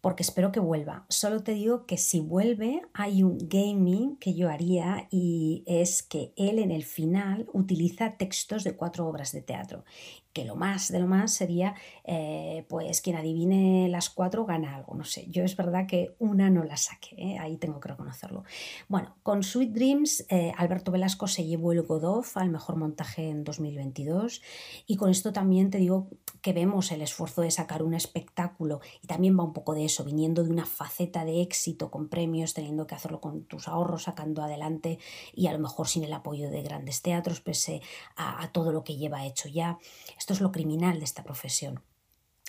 porque 0.00 0.22
espero 0.22 0.50
que 0.50 0.60
vuelva. 0.60 1.04
Solo 1.10 1.42
te 1.42 1.52
digo 1.52 1.84
que 1.84 1.98
si 1.98 2.20
vuelve 2.20 2.80
hay 2.94 3.22
un 3.22 3.36
gaming 3.38 4.16
que 4.16 4.32
yo 4.32 4.48
haría 4.48 5.08
y 5.10 5.62
es 5.66 6.02
que 6.02 6.32
él 6.36 6.58
en 6.58 6.70
el 6.70 6.84
final 6.84 7.50
utiliza 7.52 8.16
textos 8.16 8.64
de 8.64 8.74
cuatro 8.74 9.06
obras 9.06 9.32
de 9.32 9.42
teatro 9.42 9.84
que 10.32 10.44
lo 10.44 10.56
más 10.56 10.90
de 10.90 10.98
lo 10.98 11.06
más 11.06 11.32
sería, 11.32 11.74
eh, 12.04 12.64
pues 12.68 13.00
quien 13.00 13.16
adivine 13.16 13.88
las 13.88 14.08
cuatro 14.08 14.46
gana 14.46 14.74
algo, 14.74 14.94
no 14.94 15.04
sé, 15.04 15.26
yo 15.28 15.44
es 15.44 15.56
verdad 15.56 15.86
que 15.86 16.14
una 16.18 16.50
no 16.50 16.64
la 16.64 16.76
saqué, 16.76 17.14
¿eh? 17.18 17.38
ahí 17.38 17.56
tengo 17.58 17.80
que 17.80 17.88
reconocerlo. 17.88 18.44
Bueno, 18.88 19.14
con 19.22 19.42
Sweet 19.42 19.72
Dreams, 19.72 20.26
eh, 20.30 20.52
Alberto 20.56 20.90
Velasco 20.90 21.26
se 21.28 21.44
llevó 21.44 21.72
el 21.72 21.82
Godot 21.82 22.24
al 22.34 22.50
mejor 22.50 22.76
montaje 22.76 23.28
en 23.28 23.44
2022 23.44 24.42
y 24.86 24.96
con 24.96 25.10
esto 25.10 25.32
también 25.32 25.70
te 25.70 25.78
digo 25.78 26.08
que 26.40 26.52
vemos 26.52 26.90
el 26.92 27.02
esfuerzo 27.02 27.42
de 27.42 27.50
sacar 27.50 27.82
un 27.82 27.94
espectáculo 27.94 28.80
y 29.02 29.06
también 29.06 29.38
va 29.38 29.44
un 29.44 29.52
poco 29.52 29.74
de 29.74 29.84
eso, 29.84 30.02
viniendo 30.04 30.42
de 30.42 30.50
una 30.50 30.66
faceta 30.66 31.24
de 31.24 31.42
éxito 31.42 31.90
con 31.90 32.08
premios, 32.08 32.54
teniendo 32.54 32.86
que 32.86 32.94
hacerlo 32.94 33.20
con 33.20 33.44
tus 33.44 33.68
ahorros, 33.68 34.04
sacando 34.04 34.42
adelante 34.42 34.98
y 35.34 35.46
a 35.46 35.52
lo 35.52 35.58
mejor 35.58 35.88
sin 35.88 36.04
el 36.04 36.12
apoyo 36.12 36.50
de 36.50 36.62
grandes 36.62 37.02
teatros, 37.02 37.40
pese 37.40 37.82
a, 38.16 38.42
a 38.42 38.50
todo 38.50 38.72
lo 38.72 38.82
que 38.82 38.96
lleva 38.96 39.26
hecho 39.26 39.48
ya 39.48 39.78
esto 40.22 40.34
es 40.34 40.40
lo 40.40 40.52
criminal 40.52 41.00
de 41.00 41.04
esta 41.04 41.24
profesión. 41.24 41.82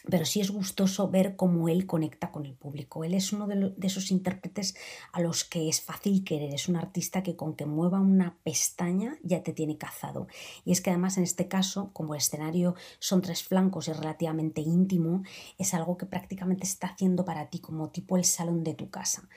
Pero 0.07 0.25
sí 0.25 0.41
es 0.41 0.51
gustoso 0.51 1.09
ver 1.09 1.35
cómo 1.35 1.69
él 1.69 1.87
conecta 1.87 2.31
con 2.31 2.45
el 2.45 2.53
público. 2.53 3.03
Él 3.03 3.15
es 3.15 3.33
uno 3.33 3.47
de, 3.47 3.73
esos 3.81 4.11
intérpretes 4.11 4.75
a 5.11 5.21
los 5.21 5.43
que 5.43 5.69
es 5.69 5.81
fácil 5.81 6.23
querer. 6.23 6.53
Es 6.53 6.69
un 6.69 6.75
artista 6.75 7.23
que 7.23 7.35
con 7.35 7.55
que 7.55 7.65
mueva 7.65 7.99
una 7.99 8.37
pestaña 8.43 9.17
ya 9.23 9.41
te 9.41 9.53
tiene 9.53 9.79
cazado. 9.79 10.27
Y 10.65 10.71
es 10.71 10.81
que 10.81 10.91
además 10.91 11.17
en 11.17 11.23
este 11.23 11.47
caso, 11.47 11.89
como 11.93 12.13
el 12.13 12.19
escenario 12.19 12.75
son 12.99 13.23
tres 13.23 13.41
flancos 13.41 13.87
y 13.87 13.91
es 13.91 13.97
relativamente 13.97 14.61
íntimo, 14.61 15.23
es 15.57 15.73
algo 15.73 15.97
que 15.97 16.05
prácticamente 16.05 16.65
está 16.65 16.89
haciendo 16.89 17.25
para 17.25 17.49
ti, 17.49 17.57
como 17.57 17.89
tipo 17.89 18.17
el 18.17 18.25
salón 18.25 18.63
de 18.63 18.75
tu 18.75 18.91
casa. 18.91 19.27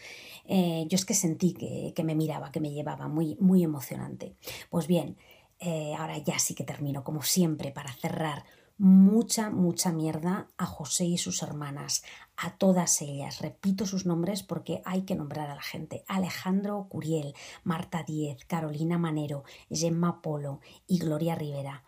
Eh, 0.44 0.84
yo 0.90 0.96
es 0.96 1.06
que 1.06 1.14
sentí 1.14 1.54
que, 1.54 1.94
que, 1.96 2.04
me 2.04 2.14
miraba, 2.14 2.52
que 2.52 2.60
me 2.60 2.70
llevaba, 2.70 3.08
muy, 3.08 3.38
muy 3.40 3.62
emocionante. 3.62 4.36
Pues 4.68 4.86
bien, 4.88 5.16
eh, 5.58 5.94
ahora 5.98 6.18
ya 6.18 6.38
sí 6.38 6.54
que 6.54 6.64
termino, 6.64 7.04
como 7.04 7.22
siempre, 7.22 7.70
para 7.72 7.92
cerrar. 7.92 8.44
Mucha, 8.78 9.48
mucha 9.48 9.90
mierda 9.90 10.48
a 10.58 10.66
José 10.66 11.06
y 11.06 11.16
sus 11.16 11.42
hermanas, 11.42 12.02
a 12.36 12.58
todas 12.58 13.00
ellas. 13.00 13.40
Repito 13.40 13.86
sus 13.86 14.04
nombres 14.04 14.42
porque 14.42 14.82
hay 14.84 15.02
que 15.02 15.14
nombrar 15.14 15.48
a 15.50 15.54
la 15.54 15.62
gente. 15.62 16.04
Alejandro 16.08 16.86
Curiel, 16.90 17.34
Marta 17.64 18.04
Diez, 18.06 18.44
Carolina 18.44 18.98
Manero, 18.98 19.44
Gemma 19.70 20.20
Polo 20.20 20.60
y 20.86 20.98
Gloria 20.98 21.34
Rivera. 21.34 21.84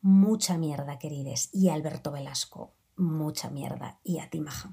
Mucha 0.00 0.56
mierda, 0.56 0.98
querides. 0.98 1.50
Y 1.52 1.68
Alberto 1.68 2.10
Velasco, 2.10 2.72
mucha 2.96 3.50
mierda. 3.50 3.98
Y 4.02 4.18
a 4.18 4.30
ti, 4.30 4.40
Maja, 4.40 4.72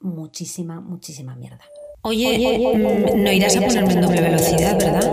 muchísima, 0.00 0.80
muchísima 0.80 1.36
mierda. 1.36 1.64
Oye, 2.02 2.74
mm, 2.76 3.22
no 3.22 3.32
irás 3.32 3.56
a 3.56 3.60
ponerme 3.60 3.92
en 3.94 4.00
doble 4.00 4.20
velocidad, 4.20 4.78
¿verdad? 4.78 5.10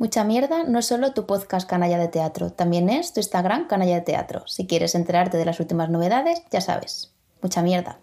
Mucha 0.00 0.24
mierda 0.24 0.64
no 0.64 0.78
es 0.78 0.86
solo 0.86 1.12
tu 1.12 1.26
podcast 1.26 1.68
Canalla 1.68 1.98
de 1.98 2.08
Teatro, 2.08 2.50
también 2.50 2.88
es 2.88 3.12
tu 3.12 3.20
Instagram 3.20 3.68
Canalla 3.68 3.96
de 3.96 4.00
Teatro. 4.00 4.46
Si 4.46 4.66
quieres 4.66 4.94
enterarte 4.94 5.36
de 5.36 5.44
las 5.44 5.60
últimas 5.60 5.90
novedades, 5.90 6.42
ya 6.50 6.62
sabes. 6.62 7.12
Mucha 7.42 7.60
mierda. 7.60 8.00